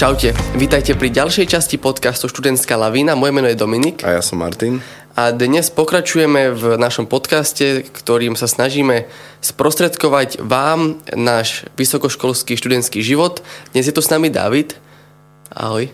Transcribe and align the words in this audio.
Čaute, 0.00 0.32
vítajte 0.56 0.96
pri 0.96 1.12
ďalšej 1.12 1.44
časti 1.44 1.76
podcastu 1.76 2.24
Študentská 2.24 2.72
lavína. 2.72 3.20
Moje 3.20 3.36
meno 3.36 3.52
je 3.52 3.60
Dominik. 3.60 4.00
A 4.00 4.16
ja 4.16 4.24
som 4.24 4.40
Martin. 4.40 4.80
A 5.12 5.28
dnes 5.28 5.68
pokračujeme 5.68 6.56
v 6.56 6.80
našom 6.80 7.04
podcaste, 7.04 7.84
ktorým 7.84 8.32
sa 8.32 8.48
snažíme 8.48 9.04
sprostredkovať 9.44 10.40
vám 10.40 11.04
náš 11.12 11.68
vysokoškolský 11.76 12.56
študentský 12.56 13.04
život. 13.04 13.44
Dnes 13.76 13.84
je 13.84 13.92
tu 13.92 14.00
s 14.00 14.08
nami 14.08 14.32
David. 14.32 14.80
Ahoj. 15.52 15.92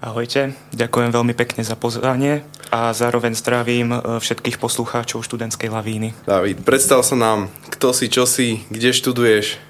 Ahojte, 0.00 0.56
ďakujem 0.72 1.12
veľmi 1.12 1.36
pekne 1.36 1.60
za 1.60 1.76
pozvanie 1.76 2.48
a 2.72 2.96
zároveň 2.96 3.36
zdravím 3.36 3.92
e, 3.92 4.16
všetkých 4.16 4.56
poslucháčov 4.56 5.28
študentskej 5.28 5.68
lavíny. 5.68 6.16
David, 6.24 6.64
predstav 6.64 7.04
sa 7.04 7.20
nám, 7.20 7.52
kto 7.68 7.92
si, 7.92 8.08
čo 8.08 8.24
si, 8.24 8.64
kde 8.72 8.96
študuješ? 8.96 9.60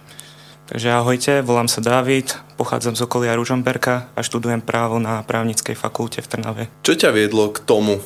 Takže 0.62 0.88
ahojte, 0.94 1.42
volám 1.42 1.66
sa 1.66 1.82
David, 1.82 2.38
pochádzam 2.54 2.94
z 2.94 3.02
okolia 3.02 3.34
Ružomberka 3.34 4.08
a 4.14 4.20
študujem 4.22 4.62
právo 4.62 5.02
na 5.02 5.20
právnickej 5.26 5.74
fakulte 5.74 6.22
v 6.22 6.30
Trnave. 6.30 6.62
Čo 6.86 6.94
ťa 6.94 7.10
viedlo 7.10 7.50
k 7.50 7.60
tomu, 7.60 7.98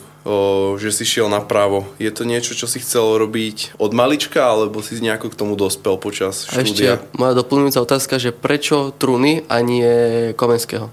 že 0.80 0.91
si 0.91 1.06
šiel 1.06 1.30
na 1.30 1.38
právo? 1.45 1.87
Je 2.02 2.10
to 2.10 2.27
niečo, 2.27 2.59
čo 2.59 2.66
si 2.66 2.82
chcel 2.82 3.23
robiť 3.23 3.79
od 3.79 3.95
malička, 3.95 4.42
alebo 4.42 4.82
si 4.82 4.98
nejako 4.98 5.30
k 5.30 5.38
tomu 5.38 5.55
dospel 5.55 6.01
počas 6.01 6.48
štúdia? 6.51 6.59
A 6.59 6.66
ešte 6.66 7.15
moja 7.15 7.38
doplňujúca 7.38 7.79
otázka, 7.84 8.19
že 8.19 8.34
prečo 8.34 8.91
Truny 8.96 9.46
a 9.46 9.62
nie 9.62 9.87
Komenského? 10.34 10.91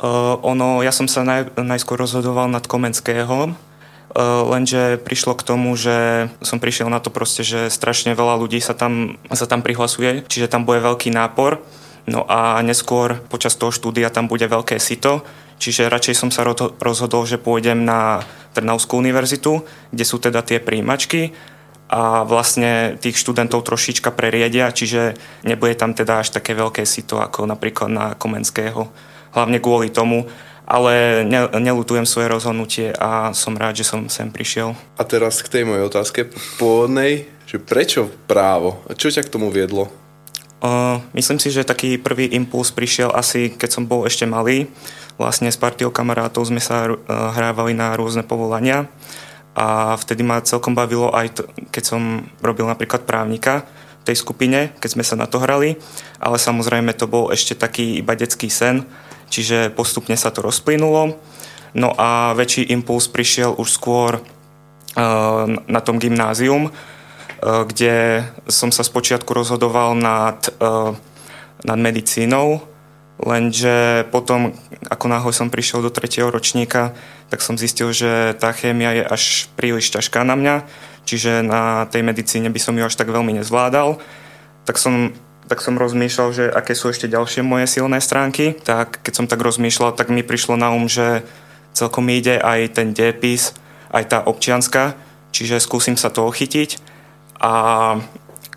Uh, 0.00 0.40
ono, 0.40 0.80
ja 0.80 0.94
som 0.94 1.10
sa 1.10 1.26
naj, 1.26 1.52
najskôr 1.56 2.00
rozhodoval 2.00 2.48
nad 2.48 2.64
Komenského, 2.64 3.52
uh, 3.52 3.56
lenže 4.22 4.96
prišlo 5.04 5.36
k 5.36 5.46
tomu, 5.46 5.76
že 5.76 6.28
som 6.40 6.56
prišiel 6.56 6.88
na 6.88 7.04
to 7.04 7.12
proste, 7.12 7.44
že 7.44 7.68
strašne 7.68 8.16
veľa 8.16 8.40
ľudí 8.40 8.64
sa 8.64 8.72
tam, 8.72 9.20
sa 9.28 9.44
tam 9.44 9.60
prihlasuje, 9.60 10.24
čiže 10.24 10.48
tam 10.48 10.64
bude 10.64 10.80
veľký 10.80 11.12
nápor. 11.12 11.60
No 12.08 12.24
a 12.24 12.62
neskôr 12.64 13.18
počas 13.28 13.58
toho 13.58 13.74
štúdia 13.74 14.08
tam 14.14 14.30
bude 14.30 14.46
veľké 14.46 14.78
sito, 14.78 15.26
čiže 15.60 15.90
radšej 15.90 16.14
som 16.16 16.30
sa 16.30 16.46
rozhodol, 16.80 17.26
že 17.26 17.36
pôjdem 17.36 17.82
na 17.84 18.22
Trnavskú 18.54 18.96
univerzitu, 18.96 19.66
kde 19.92 20.04
sú 20.06 20.16
teda 20.16 20.40
tie 20.40 20.62
príjimačky 20.62 21.36
a 21.92 22.24
vlastne 22.24 22.96
tých 22.98 23.20
študentov 23.20 23.62
trošička 23.62 24.14
preriedia, 24.14 24.72
čiže 24.72 25.18
nebude 25.44 25.76
tam 25.76 25.92
teda 25.94 26.24
až 26.24 26.34
také 26.34 26.56
veľké 26.56 26.82
sito 26.88 27.20
ako 27.20 27.46
napríklad 27.46 27.90
na 27.90 28.06
Komenského 28.16 28.90
hlavne 29.36 29.60
kvôli 29.60 29.92
tomu, 29.92 30.24
ale 30.66 31.22
ne, 31.22 31.46
nelutujem 31.62 32.04
svoje 32.04 32.26
rozhodnutie 32.26 32.90
a 32.98 33.30
som 33.30 33.54
rád, 33.54 33.78
že 33.78 33.86
som 33.86 34.10
sem 34.10 34.28
prišiel. 34.34 34.74
A 34.98 35.02
teraz 35.06 35.38
k 35.40 35.48
tej 35.48 35.62
mojej 35.62 35.86
otázke 35.86 36.26
pôvodnej, 36.58 37.30
že 37.46 37.62
prečo 37.62 38.10
právo? 38.26 38.82
Čo 38.98 39.14
ťa 39.14 39.22
k 39.22 39.32
tomu 39.32 39.54
viedlo? 39.54 39.86
Uh, 40.58 40.98
myslím 41.14 41.38
si, 41.38 41.54
že 41.54 41.62
taký 41.62 41.94
prvý 41.94 42.26
impuls 42.34 42.74
prišiel 42.74 43.14
asi, 43.14 43.54
keď 43.54 43.70
som 43.70 43.86
bol 43.86 44.02
ešte 44.02 44.26
malý. 44.26 44.66
Vlastne 45.14 45.48
s 45.48 45.56
partiou 45.56 45.94
kamarátov 45.94 46.50
sme 46.50 46.58
sa 46.58 46.90
uh, 46.90 46.96
hrávali 47.32 47.70
na 47.70 47.94
rôzne 47.94 48.26
povolania 48.26 48.90
a 49.56 49.96
vtedy 49.96 50.20
ma 50.26 50.44
celkom 50.44 50.76
bavilo 50.76 51.08
aj, 51.14 51.40
to, 51.40 51.42
keď 51.72 51.84
som 51.96 52.28
robil 52.44 52.68
napríklad 52.68 53.08
právnika 53.08 53.64
tej 54.04 54.20
skupine, 54.20 54.70
keď 54.78 54.90
sme 54.92 55.04
sa 55.06 55.16
na 55.16 55.24
to 55.24 55.40
hrali, 55.40 55.80
ale 56.20 56.36
samozrejme 56.36 56.92
to 56.92 57.08
bol 57.08 57.32
ešte 57.32 57.56
taký 57.56 57.98
iba 57.98 58.12
detský 58.12 58.52
sen, 58.52 58.84
čiže 59.30 59.70
postupne 59.74 60.14
sa 60.14 60.30
to 60.30 60.42
rozplynulo. 60.42 61.18
No 61.76 61.92
a 61.92 62.32
väčší 62.32 62.72
impuls 62.72 63.04
prišiel 63.10 63.52
už 63.52 63.68
skôr 63.68 64.16
uh, 64.16 65.44
na 65.48 65.80
tom 65.84 66.00
gymnázium, 66.00 66.72
uh, 66.72 66.72
kde 67.68 68.24
som 68.48 68.72
sa 68.72 68.80
spočiatku 68.80 69.28
rozhodoval 69.28 69.92
nad, 69.92 70.40
uh, 70.56 70.96
nad 71.66 71.78
medicínou, 71.78 72.64
lenže 73.20 74.08
potom, 74.08 74.56
ako 74.88 75.06
náhle 75.08 75.32
som 75.36 75.52
prišiel 75.52 75.84
do 75.84 75.92
tretieho 75.92 76.32
ročníka, 76.32 76.96
tak 77.28 77.42
som 77.44 77.60
zistil, 77.60 77.92
že 77.92 78.32
tá 78.38 78.54
chémia 78.56 78.96
je 78.96 79.04
až 79.04 79.22
príliš 79.58 79.92
ťažká 79.92 80.24
na 80.24 80.36
mňa, 80.38 80.56
čiže 81.04 81.44
na 81.44 81.84
tej 81.92 82.06
medicíne 82.06 82.48
by 82.48 82.60
som 82.60 82.76
ju 82.76 82.84
až 82.86 82.96
tak 82.96 83.12
veľmi 83.12 83.36
nezvládal. 83.36 83.98
Tak 84.64 84.80
som 84.80 85.12
tak 85.46 85.62
som 85.62 85.78
rozmýšľal, 85.78 86.28
že 86.34 86.44
aké 86.50 86.74
sú 86.74 86.90
ešte 86.90 87.06
ďalšie 87.06 87.46
moje 87.46 87.70
silné 87.70 88.02
stránky. 88.02 88.58
Tak 88.66 89.02
keď 89.06 89.12
som 89.14 89.26
tak 89.30 89.38
rozmýšľal, 89.42 89.94
tak 89.94 90.10
mi 90.10 90.26
prišlo 90.26 90.58
na 90.58 90.74
um, 90.74 90.90
že 90.90 91.22
celkom 91.70 92.10
ide 92.10 92.42
aj 92.42 92.74
ten 92.74 92.90
depis, 92.90 93.54
aj 93.94 94.04
tá 94.10 94.18
občianska, 94.26 94.98
čiže 95.30 95.62
skúsim 95.62 95.94
sa 95.94 96.10
toho 96.10 96.34
chytiť. 96.34 96.82
A 97.38 97.52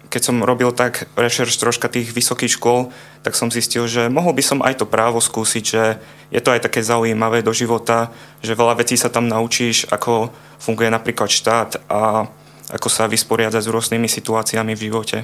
keď 0.09 0.22
som 0.25 0.41
robil 0.41 0.73
tak 0.73 1.05
rešerš 1.13 1.61
troška 1.61 1.85
tých 1.85 2.09
vysokých 2.09 2.57
škôl, 2.57 2.89
tak 3.22 3.38
som 3.38 3.53
zistil, 3.53 3.85
že 3.85 4.09
mohol 4.09 4.33
by 4.33 4.41
som 4.41 4.59
aj 4.66 4.81
to 4.81 4.89
právo 4.89 5.22
skúsiť, 5.22 5.63
že 5.63 6.01
je 6.33 6.41
to 6.41 6.49
aj 6.49 6.66
také 6.66 6.81
zaujímavé 6.81 7.45
do 7.45 7.53
života, 7.53 8.09
že 8.41 8.57
veľa 8.57 8.81
vecí 8.81 8.97
sa 8.97 9.13
tam 9.13 9.29
naučíš, 9.29 9.85
ako 9.94 10.33
funguje 10.57 10.89
napríklad 10.89 11.29
štát 11.29 11.85
a 11.85 12.25
ako 12.73 12.89
sa 12.89 13.05
vysporiadať 13.05 13.61
s 13.61 13.69
rôznymi 13.69 14.09
situáciami 14.09 14.73
v 14.73 14.85
živote 14.89 15.17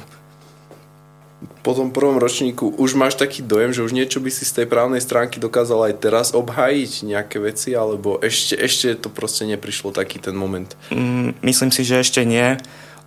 po 1.62 1.76
tom 1.76 1.92
prvom 1.92 2.16
ročníku 2.16 2.72
už 2.80 2.96
máš 2.96 3.20
taký 3.20 3.44
dojem, 3.44 3.76
že 3.76 3.84
už 3.84 3.92
niečo 3.92 4.24
by 4.24 4.32
si 4.32 4.48
z 4.48 4.64
tej 4.64 4.68
právnej 4.72 5.04
stránky 5.04 5.42
dokázal 5.42 5.92
aj 5.92 5.94
teraz 6.00 6.28
obhájiť 6.32 6.92
nejaké 7.04 7.38
veci, 7.44 7.76
alebo 7.76 8.22
ešte, 8.24 8.56
ešte 8.56 8.96
to 8.96 9.12
proste 9.12 9.44
neprišlo 9.44 9.92
taký 9.92 10.22
ten 10.22 10.38
moment? 10.38 10.72
Mm, 10.94 11.36
myslím 11.44 11.72
si, 11.76 11.84
že 11.84 12.00
ešte 12.00 12.24
nie. 12.24 12.56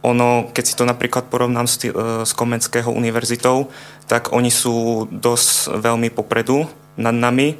Ono, 0.06 0.47
keď 0.55 0.65
si 0.65 0.78
to 0.78 0.84
napríklad 0.87 1.27
porovnám 1.27 1.66
s, 1.66 1.83
e, 1.83 1.91
s 2.22 2.33
Komenského 2.37 2.93
univerzitou, 2.93 3.72
tak 4.06 4.31
oni 4.31 4.53
sú 4.53 5.09
dosť 5.10 5.75
veľmi 5.81 6.12
popredu 6.15 6.71
nad 6.95 7.16
nami. 7.16 7.55
E, 7.55 7.56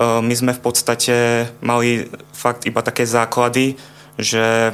my 0.00 0.34
sme 0.34 0.56
v 0.56 0.62
podstate 0.64 1.14
mali 1.60 2.08
fakt 2.32 2.64
iba 2.64 2.80
také 2.80 3.04
základy, 3.04 3.76
že 4.16 4.72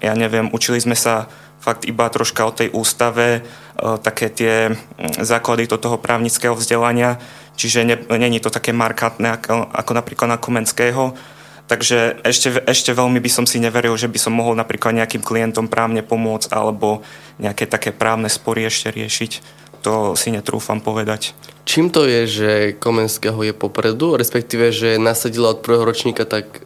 ja 0.00 0.12
neviem, 0.12 0.52
učili 0.52 0.80
sme 0.80 0.96
sa 0.96 1.28
fakt 1.66 1.82
iba 1.82 2.06
troška 2.06 2.46
o 2.46 2.54
tej 2.54 2.70
ústave, 2.70 3.42
e, 3.42 3.98
také 3.98 4.30
tie 4.30 4.78
základy 5.18 5.66
do 5.66 5.74
toho 5.82 5.98
právnického 5.98 6.54
vzdelania, 6.54 7.18
čiže 7.58 8.06
není 8.14 8.38
to 8.38 8.54
také 8.54 8.70
markantné 8.70 9.34
ako, 9.34 9.66
ako 9.74 9.92
napríklad 9.98 10.28
na 10.30 10.38
Komenského. 10.38 11.18
Takže 11.66 12.22
ešte, 12.22 12.62
ešte 12.62 12.94
veľmi 12.94 13.18
by 13.18 13.26
som 13.26 13.42
si 13.42 13.58
neveril, 13.58 13.98
že 13.98 14.06
by 14.06 14.22
som 14.22 14.30
mohol 14.30 14.54
napríklad 14.54 14.94
nejakým 14.94 15.18
klientom 15.18 15.66
právne 15.66 16.06
pomôcť 16.06 16.54
alebo 16.54 17.02
nejaké 17.42 17.66
také 17.66 17.90
právne 17.90 18.30
spory 18.30 18.70
ešte 18.70 18.94
riešiť. 18.94 19.42
To 19.82 20.14
si 20.14 20.30
netrúfam 20.30 20.78
povedať. 20.78 21.34
Čím 21.66 21.90
to 21.90 22.06
je, 22.06 22.22
že 22.30 22.50
Komenského 22.78 23.42
je 23.42 23.50
popredu, 23.50 24.14
respektíve, 24.14 24.70
že 24.70 25.02
nasadila 25.02 25.50
od 25.50 25.66
prvého 25.66 25.82
ročníka 25.82 26.22
tak 26.22 26.62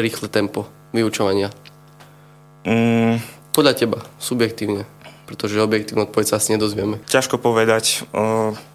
rýchle 0.00 0.32
tempo 0.32 0.64
vyučovania? 0.96 1.52
Mm, 2.64 3.20
podľa 3.58 3.74
teba, 3.74 3.98
subjektívne 4.22 4.86
pretože 5.28 5.60
objektívnu 5.60 6.08
odpoveď 6.08 6.24
sa 6.24 6.40
asi 6.40 6.56
nedozvieme. 6.56 7.04
Ťažko 7.04 7.36
povedať. 7.36 8.08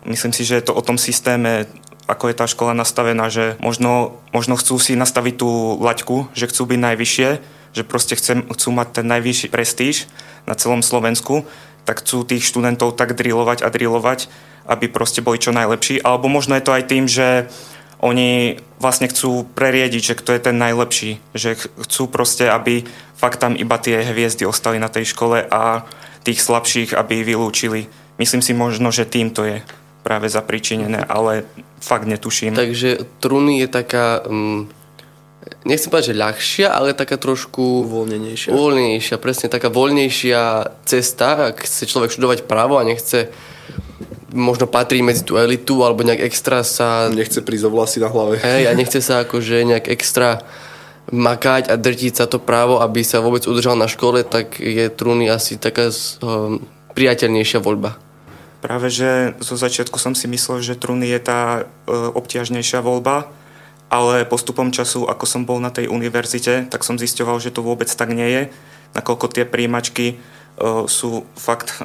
Myslím 0.05 0.37
si, 0.37 0.45
že 0.45 0.61
je 0.61 0.69
to 0.69 0.77
o 0.77 0.85
tom 0.85 1.01
systéme, 1.01 1.65
ako 2.05 2.29
je 2.29 2.37
tá 2.37 2.45
škola 2.45 2.77
nastavená, 2.77 3.25
že 3.33 3.57
možno, 3.57 4.21
možno 4.29 4.53
chcú 4.53 4.77
si 4.77 4.93
nastaviť 4.93 5.41
tú 5.41 5.81
laťku, 5.81 6.29
že 6.37 6.45
chcú 6.45 6.69
byť 6.69 6.79
najvyššie, 6.93 7.29
že 7.73 7.81
proste 7.81 8.13
chcem, 8.13 8.45
chcú 8.53 8.69
mať 8.69 9.01
ten 9.01 9.09
najvyšší 9.09 9.49
prestíž 9.49 10.05
na 10.45 10.53
celom 10.53 10.85
Slovensku, 10.85 11.41
tak 11.89 12.05
chcú 12.05 12.21
tých 12.21 12.45
študentov 12.45 12.93
tak 12.93 13.17
drilovať 13.17 13.65
a 13.65 13.73
drilovať, 13.73 14.29
aby 14.69 14.85
proste 14.93 15.25
boli 15.25 15.41
čo 15.41 15.49
najlepší. 15.49 16.05
Alebo 16.05 16.29
možno 16.29 16.53
je 16.53 16.65
to 16.69 16.75
aj 16.77 16.83
tým, 16.85 17.09
že 17.09 17.49
oni 17.97 18.61
vlastne 18.77 19.07
chcú 19.07 19.47
preriediť, 19.57 20.13
že 20.13 20.17
kto 20.19 20.35
je 20.35 20.41
ten 20.43 20.59
najlepší, 20.59 21.17
že 21.33 21.55
chcú 21.57 22.11
proste, 22.11 22.45
aby 22.51 22.85
fakt 23.23 23.39
tam 23.39 23.55
iba 23.55 23.79
tie 23.79 24.03
hviezdy 24.03 24.43
ostali 24.43 24.83
na 24.83 24.91
tej 24.91 25.15
škole 25.15 25.47
a 25.47 25.87
tých 26.27 26.43
slabších, 26.43 26.91
aby 26.91 27.23
vylúčili. 27.23 27.87
Myslím 28.19 28.43
si 28.43 28.51
možno, 28.51 28.91
že 28.91 29.07
týmto 29.07 29.47
je 29.47 29.63
práve 30.03 30.27
zapričinené, 30.27 31.07
ale 31.07 31.47
fakt 31.79 32.03
netuším. 32.03 32.51
Takže 32.51 33.07
Truny 33.23 33.63
je 33.63 33.67
taká, 33.71 34.27
um, 34.27 34.67
nechcem 35.63 35.87
povedať, 35.87 36.11
že 36.11 36.19
ľahšia, 36.19 36.67
ale 36.75 36.91
taká 36.91 37.15
trošku... 37.15 37.87
Uvoľnenejšia. 37.87 38.51
Uvoľnenejšia, 38.51 39.15
presne 39.23 39.47
taká 39.47 39.71
voľnejšia 39.71 40.41
cesta, 40.83 41.55
ak 41.55 41.63
chce 41.63 41.87
človek 41.87 42.11
študovať 42.11 42.43
právo 42.43 42.75
a 42.75 42.83
nechce 42.83 43.31
možno 44.35 44.67
patrí 44.67 44.99
medzi 44.99 45.23
tú 45.23 45.39
elitu 45.39 45.79
alebo 45.87 46.03
nejak 46.03 46.27
extra 46.27 46.67
sa... 46.67 47.07
Nechce 47.07 47.39
prísť 47.39 47.65
o 47.67 47.71
vlasy 47.71 48.03
na 48.03 48.11
hlave. 48.11 48.43
Hej, 48.43 48.67
a 48.67 48.75
nechce 48.75 48.99
sa 48.99 49.23
akože 49.23 49.63
nejak 49.63 49.87
extra 49.87 50.43
makať 51.13 51.69
a 51.69 51.77
drtiť 51.77 52.13
sa 52.17 52.25
to 52.25 52.41
právo, 52.41 52.81
aby 52.81 53.05
sa 53.05 53.21
vôbec 53.21 53.45
udržal 53.45 53.77
na 53.77 53.85
škole, 53.85 54.25
tak 54.25 54.57
je 54.57 54.89
Truny 54.89 55.29
asi 55.29 55.61
taká 55.61 55.93
priateľnejšia 56.97 57.61
voľba. 57.61 58.01
Práve, 58.65 58.89
že 58.89 59.37
zo 59.43 59.53
začiatku 59.53 60.01
som 60.01 60.17
si 60.17 60.25
myslel, 60.25 60.65
že 60.65 60.79
Truny 60.79 61.11
je 61.13 61.19
tá 61.21 61.41
e, 61.61 61.91
obťažnejšia 61.93 62.81
voľba, 62.81 63.29
ale 63.93 64.25
postupom 64.25 64.73
času, 64.73 65.05
ako 65.05 65.25
som 65.29 65.45
bol 65.45 65.61
na 65.61 65.69
tej 65.69 65.91
univerzite, 65.91 66.71
tak 66.73 66.81
som 66.81 66.97
zisťoval, 66.97 67.37
že 67.37 67.53
to 67.53 67.61
vôbec 67.61 67.91
tak 67.91 68.09
nie 68.09 68.25
je, 68.25 68.41
nakoľko 68.97 69.29
tie 69.29 69.45
príjimačky 69.45 70.17
sú 70.85 71.25
fakt 71.33 71.81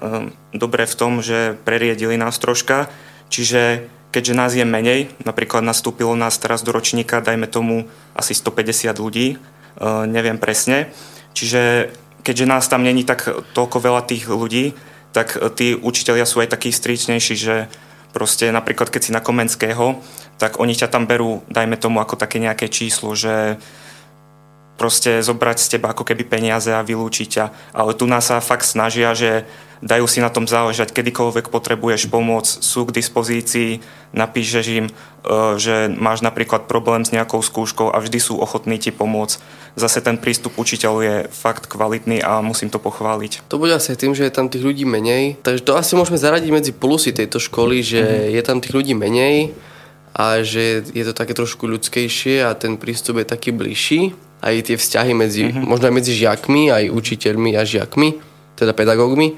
dobré 0.52 0.84
v 0.84 0.98
tom, 0.98 1.24
že 1.24 1.56
preriedili 1.64 2.20
nás 2.20 2.36
troška. 2.36 2.92
Čiže 3.32 3.88
keďže 4.10 4.34
nás 4.34 4.52
je 4.56 4.64
menej, 4.64 5.12
napríklad 5.24 5.60
nastúpilo 5.60 6.16
nás 6.16 6.40
teraz 6.40 6.64
do 6.64 6.72
ročníka, 6.72 7.20
dajme 7.20 7.46
tomu 7.48 7.86
asi 8.16 8.32
150 8.32 8.96
ľudí, 8.96 9.36
uh, 9.36 10.08
neviem 10.08 10.40
presne, 10.40 10.88
čiže 11.36 11.92
keďže 12.24 12.46
nás 12.48 12.64
tam 12.68 12.84
není 12.84 13.04
tak 13.04 13.24
toľko 13.52 13.78
veľa 13.80 14.02
tých 14.04 14.28
ľudí, 14.28 14.76
tak 15.12 15.36
tí 15.56 15.72
učiteľia 15.72 16.28
sú 16.28 16.44
aj 16.44 16.52
takí 16.52 16.68
stričnejší, 16.68 17.34
že 17.36 17.68
proste 18.12 18.52
napríklad 18.52 18.92
keď 18.92 19.00
si 19.00 19.14
na 19.14 19.24
Komenského, 19.24 20.00
tak 20.38 20.60
oni 20.60 20.76
ťa 20.76 20.88
tam 20.92 21.08
berú, 21.08 21.42
dajme 21.50 21.76
tomu 21.80 21.98
ako 22.00 22.14
také 22.20 22.38
nejaké 22.38 22.70
číslo, 22.70 23.12
že 23.16 23.58
proste 24.78 25.20
zobrať 25.26 25.58
z 25.58 25.68
teba 25.76 25.90
ako 25.90 26.06
keby 26.06 26.22
peniaze 26.22 26.70
a 26.70 26.86
vylúčiť 26.86 27.28
ťa. 27.28 27.44
Ale 27.74 27.98
tu 27.98 28.06
nás 28.06 28.30
sa 28.30 28.38
fakt 28.38 28.64
snažia, 28.64 29.10
že 29.12 29.42
dajú 29.82 30.06
si 30.10 30.18
na 30.18 30.30
tom 30.30 30.46
záležať, 30.46 30.94
kedykoľvek 30.94 31.50
potrebuješ 31.50 32.10
pomoc, 32.10 32.46
sú 32.46 32.86
k 32.86 32.94
dispozícii, 32.98 33.78
napíšeš 34.10 34.66
im, 34.74 34.86
e, 34.90 34.92
že 35.58 35.90
máš 35.90 36.22
napríklad 36.22 36.66
problém 36.66 37.06
s 37.06 37.14
nejakou 37.14 37.38
skúškou 37.42 37.90
a 37.94 37.98
vždy 38.02 38.18
sú 38.18 38.38
ochotní 38.38 38.78
ti 38.78 38.90
pomôcť. 38.90 39.38
Zase 39.78 40.02
ten 40.02 40.18
prístup 40.18 40.58
učiteľov 40.58 41.00
je 41.06 41.16
fakt 41.30 41.70
kvalitný 41.70 42.18
a 42.22 42.42
musím 42.42 42.70
to 42.70 42.82
pochváliť. 42.82 43.46
To 43.46 43.62
bude 43.62 43.70
asi 43.70 43.94
tým, 43.94 44.18
že 44.18 44.26
je 44.26 44.34
tam 44.34 44.50
tých 44.50 44.66
ľudí 44.66 44.82
menej, 44.82 45.38
takže 45.46 45.62
to 45.62 45.78
asi 45.78 45.94
môžeme 45.94 46.18
zaradiť 46.18 46.50
medzi 46.50 46.72
plusy 46.74 47.14
tejto 47.14 47.38
školy, 47.38 47.86
že 47.86 48.02
mm-hmm. 48.02 48.34
je 48.34 48.42
tam 48.42 48.58
tých 48.58 48.74
ľudí 48.74 48.94
menej 48.98 49.54
a 50.18 50.42
že 50.42 50.82
je 50.82 51.04
to 51.06 51.14
také 51.14 51.30
trošku 51.30 51.70
ľudskejšie 51.70 52.42
a 52.42 52.50
ten 52.58 52.74
prístup 52.74 53.22
je 53.22 53.26
taký 53.30 53.54
bližší 53.54 54.18
aj 54.42 54.54
tie 54.70 54.76
vzťahy 54.78 55.12
medzi, 55.14 55.50
mm-hmm. 55.50 55.66
možno 55.66 55.90
aj 55.90 55.94
medzi 55.94 56.12
žiakmi, 56.14 56.70
aj 56.70 56.84
učiteľmi 56.94 57.58
a 57.58 57.62
žiakmi, 57.66 58.08
teda 58.54 58.74
pedagógmi. 58.74 59.34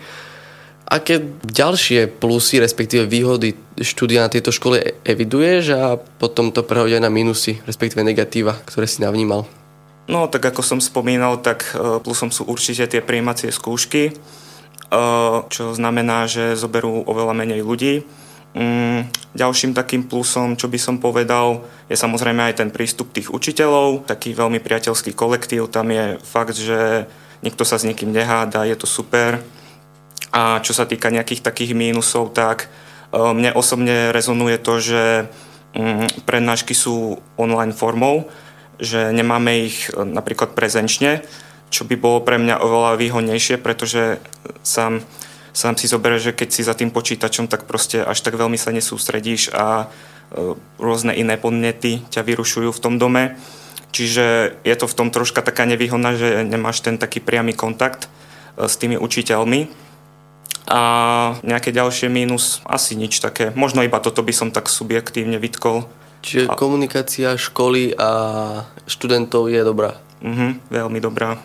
Aké 0.91 1.23
ďalšie 1.47 2.11
plusy, 2.11 2.59
respektíve 2.59 3.07
výhody 3.07 3.55
štúdia 3.79 4.27
na 4.27 4.33
tejto 4.33 4.51
škole 4.51 4.99
eviduješ 5.07 5.65
a 5.79 5.95
potom 5.95 6.51
to 6.51 6.67
prehodia 6.67 6.99
na 6.99 7.07
minusy, 7.07 7.63
respektíve 7.63 8.03
negatíva, 8.03 8.59
ktoré 8.67 8.91
si 8.91 8.99
navnímal? 8.99 9.47
No, 10.11 10.27
tak 10.27 10.43
ako 10.51 10.67
som 10.67 10.83
spomínal, 10.83 11.39
tak 11.39 11.63
e, 11.71 12.03
plusom 12.03 12.35
sú 12.35 12.43
určite 12.51 12.91
tie 12.91 12.99
prijímacie 12.99 13.55
skúšky, 13.55 14.11
e, 14.11 14.13
čo 15.47 15.65
znamená, 15.71 16.27
že 16.27 16.59
zoberú 16.59 17.07
oveľa 17.07 17.39
menej 17.39 17.63
ľudí 17.63 18.03
Mm, 18.51 19.07
ďalším 19.39 19.79
takým 19.79 20.11
plusom, 20.11 20.59
čo 20.59 20.67
by 20.67 20.75
som 20.75 20.99
povedal, 20.99 21.63
je 21.87 21.95
samozrejme 21.95 22.51
aj 22.51 22.59
ten 22.59 22.71
prístup 22.75 23.15
tých 23.15 23.31
učiteľov, 23.31 24.11
taký 24.11 24.35
veľmi 24.35 24.59
priateľský 24.59 25.15
kolektív, 25.15 25.71
tam 25.71 25.95
je 25.95 26.19
fakt, 26.19 26.59
že 26.59 27.07
nikto 27.47 27.63
sa 27.63 27.79
s 27.79 27.87
nikým 27.87 28.11
neháda, 28.11 28.67
je 28.67 28.75
to 28.75 28.91
super. 28.91 29.39
A 30.35 30.59
čo 30.67 30.75
sa 30.75 30.83
týka 30.83 31.15
nejakých 31.15 31.47
takých 31.47 31.79
mínusov, 31.79 32.35
tak 32.35 32.67
e, 32.67 33.19
mne 33.19 33.55
osobne 33.55 34.11
rezonuje 34.11 34.59
to, 34.59 34.83
že 34.83 35.03
mm, 35.79 36.27
prednášky 36.27 36.75
sú 36.75 37.23
online 37.39 37.75
formou, 37.75 38.27
že 38.83 39.15
nemáme 39.15 39.71
ich 39.71 39.95
e, 39.95 40.03
napríklad 40.03 40.59
prezenčne, 40.59 41.23
čo 41.71 41.87
by 41.87 41.95
bolo 41.95 42.19
pre 42.27 42.35
mňa 42.35 42.59
oveľa 42.59 42.99
výhodnejšie, 42.99 43.63
pretože 43.63 44.19
sám 44.67 45.07
sám 45.53 45.77
si 45.77 45.91
zoberieš, 45.91 46.33
že 46.33 46.37
keď 46.37 46.49
si 46.51 46.63
za 46.63 46.75
tým 46.75 46.91
počítačom, 46.91 47.51
tak 47.51 47.67
proste 47.67 48.03
až 48.03 48.19
tak 48.23 48.39
veľmi 48.39 48.59
sa 48.59 48.71
nesústredíš 48.71 49.51
a 49.55 49.87
e, 49.87 50.57
rôzne 50.79 51.15
iné 51.15 51.35
podnety 51.37 52.03
ťa 52.11 52.23
vyrušujú 52.23 52.71
v 52.71 52.83
tom 52.83 52.99
dome. 52.99 53.39
Čiže 53.91 54.57
je 54.63 54.75
to 54.79 54.87
v 54.87 54.97
tom 54.97 55.09
troška 55.11 55.43
taká 55.43 55.67
nevýhodná, 55.67 56.15
že 56.15 56.47
nemáš 56.47 56.87
ten 56.87 56.95
taký 56.95 57.19
priamy 57.19 57.53
kontakt 57.53 58.07
e, 58.07 58.69
s 58.71 58.79
tými 58.79 58.95
učiteľmi. 58.99 59.91
A 60.71 60.81
nejaké 61.43 61.75
ďalšie 61.75 62.07
mínus, 62.07 62.63
asi 62.63 62.95
nič 62.95 63.19
také. 63.19 63.51
Možno 63.59 63.83
iba 63.83 63.99
toto 63.99 64.23
by 64.23 64.31
som 64.31 64.55
tak 64.55 64.71
subjektívne 64.71 65.43
vytkol. 65.43 65.91
Čiže 66.23 66.47
a... 66.47 66.55
komunikácia 66.55 67.35
školy 67.35 67.97
a 67.97 68.11
študentov 68.87 69.51
je 69.51 69.61
dobrá? 69.67 69.99
Mhm, 70.21 70.69
veľmi 70.71 71.01
dobrá. 71.01 71.41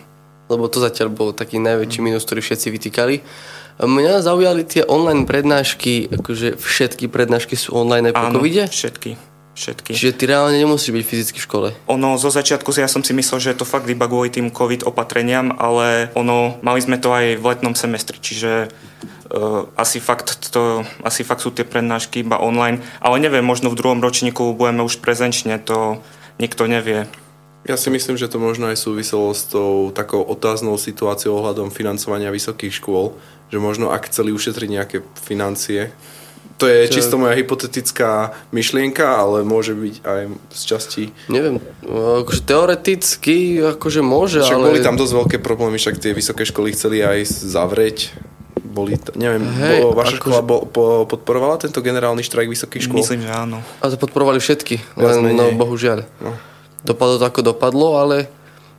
Lebo 0.46 0.70
to 0.70 0.78
zatiaľ 0.78 1.10
bol 1.10 1.34
taký 1.34 1.58
najväčší 1.58 2.00
mínus, 2.06 2.22
ktorý 2.22 2.44
všetci 2.44 2.68
vytýkali. 2.70 3.16
Mňa 3.76 4.24
zaujali 4.24 4.64
tie 4.64 4.88
online 4.88 5.28
prednášky, 5.28 6.08
akože 6.08 6.56
všetky 6.56 7.12
prednášky 7.12 7.60
sú 7.60 7.76
online 7.76 8.08
aj 8.08 8.14
po 8.16 8.26
Áno, 8.32 8.38
covide? 8.40 8.64
všetky. 8.64 9.20
Všetky. 9.56 9.96
Čiže 9.96 10.12
ty 10.20 10.24
reálne 10.28 10.56
nemusíš 10.60 10.92
byť 10.92 11.04
fyzicky 11.04 11.38
v 11.40 11.46
škole? 11.48 11.68
Ono, 11.88 12.20
zo 12.20 12.28
začiatku 12.28 12.68
ja 12.76 12.92
som 12.92 13.00
si 13.00 13.16
myslel, 13.16 13.40
že 13.40 13.50
je 13.56 13.58
to 13.64 13.68
fakt 13.68 13.88
iba 13.88 14.04
kvôli 14.04 14.28
tým 14.28 14.52
COVID 14.52 14.84
opatreniam, 14.84 15.48
ale 15.56 16.12
ono, 16.12 16.60
mali 16.60 16.80
sme 16.84 17.00
to 17.00 17.08
aj 17.08 17.40
v 17.40 17.44
letnom 17.44 17.72
semestri, 17.72 18.20
čiže 18.20 18.68
uh, 18.68 19.64
asi, 19.80 19.96
fakt 19.96 20.52
to, 20.52 20.84
asi 21.00 21.24
fakt 21.24 21.40
sú 21.40 21.56
tie 21.56 21.64
prednášky 21.64 22.20
iba 22.20 22.36
online, 22.36 22.84
ale 23.00 23.16
neviem, 23.16 23.44
možno 23.44 23.72
v 23.72 23.80
druhom 23.80 24.04
ročníku 24.04 24.52
budeme 24.52 24.84
už 24.84 25.00
prezenčne, 25.00 25.56
to 25.56 26.04
nikto 26.36 26.68
nevie. 26.68 27.08
Ja 27.66 27.74
si 27.74 27.90
myslím, 27.90 28.14
že 28.14 28.28
to 28.28 28.38
možno 28.38 28.70
aj 28.70 28.78
súviselo 28.78 29.32
s 29.32 29.48
tou 29.48 29.90
takou 29.90 30.22
otáznou 30.22 30.78
situáciou 30.78 31.40
ohľadom 31.40 31.74
financovania 31.74 32.28
vysokých 32.28 32.78
škôl, 32.78 33.16
že 33.50 33.58
možno 33.62 33.94
ak 33.94 34.10
chceli 34.10 34.34
ušetriť 34.34 34.68
nejaké 34.68 34.96
financie, 35.14 35.94
to 36.56 36.64
je 36.64 36.88
Čo... 36.88 36.92
čisto 36.96 37.14
moja 37.20 37.36
hypotetická 37.36 38.32
myšlienka, 38.48 39.04
ale 39.04 39.44
môže 39.44 39.76
byť 39.76 39.94
aj 40.00 40.20
z 40.56 40.62
časti... 40.64 41.02
Neviem, 41.28 41.60
akože 41.84 42.42
teoreticky 42.48 43.60
akože 43.76 44.00
môže, 44.00 44.40
však 44.40 44.56
ale... 44.56 44.72
boli 44.72 44.80
tam 44.80 44.96
dosť 44.96 45.12
veľké 45.20 45.36
problémy, 45.44 45.76
však 45.76 46.00
tie 46.00 46.16
vysoké 46.16 46.48
školy 46.48 46.72
chceli 46.72 47.04
aj 47.04 47.28
zavrieť. 47.28 48.16
Boli, 48.56 48.96
neviem, 49.16 49.44
Hej, 49.44 49.84
bolo, 49.84 49.96
vaša 49.96 50.16
akože... 50.16 50.20
škola 50.20 50.38
bo, 50.44 50.56
po, 50.68 50.84
podporovala 51.04 51.60
tento 51.60 51.80
generálny 51.84 52.24
štrajk 52.24 52.48
vysokých 52.48 52.82
škôl? 52.88 53.04
Myslím, 53.04 53.24
že 53.24 53.32
áno. 53.32 53.60
A 53.80 53.92
to 53.92 54.00
podporovali 54.00 54.40
všetky, 54.40 54.96
len 54.96 55.36
no, 55.36 55.52
bohužiaľ. 55.56 56.08
No. 56.24 56.36
Dopadlo 56.84 57.20
to 57.20 57.24
ako 57.28 57.40
dopadlo, 57.52 58.00
ale 58.00 58.32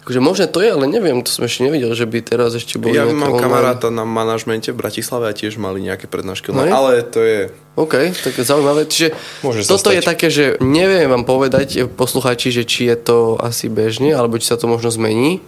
Akože 0.07 0.23
možno 0.23 0.47
to 0.47 0.63
je, 0.63 0.71
ale 0.71 0.87
neviem, 0.87 1.19
to 1.19 1.27
som 1.27 1.43
ešte 1.43 1.67
nevidel, 1.67 1.91
že 1.91 2.07
by 2.07 2.23
teraz 2.23 2.55
ešte 2.55 2.79
boli 2.79 2.95
Ja 2.95 3.03
mám 3.03 3.27
online. 3.27 3.43
kamaráta 3.43 3.91
na 3.91 4.07
manažmente 4.07 4.71
v 4.71 4.79
Bratislave 4.79 5.27
a 5.27 5.35
tiež 5.35 5.59
mali 5.59 5.83
nejaké 5.83 6.07
prednášky, 6.07 6.55
no, 6.55 6.63
ale 6.63 7.03
to 7.03 7.19
je... 7.27 7.51
OK, 7.75 8.15
tak 8.15 8.39
je 8.39 8.47
zaujímavé. 8.47 8.87
Čiže 8.87 9.11
Môže 9.43 9.67
toto 9.67 9.91
je 9.91 9.99
také, 9.99 10.31
že 10.31 10.55
neviem 10.63 11.11
vám 11.11 11.27
povedať 11.27 11.91
poslucháči, 11.91 12.55
že 12.55 12.63
či 12.63 12.87
je 12.87 12.95
to 12.95 13.35
asi 13.35 13.67
bežne, 13.67 14.15
alebo 14.15 14.39
či 14.39 14.47
sa 14.47 14.55
to 14.55 14.71
možno 14.71 14.95
zmení. 14.95 15.43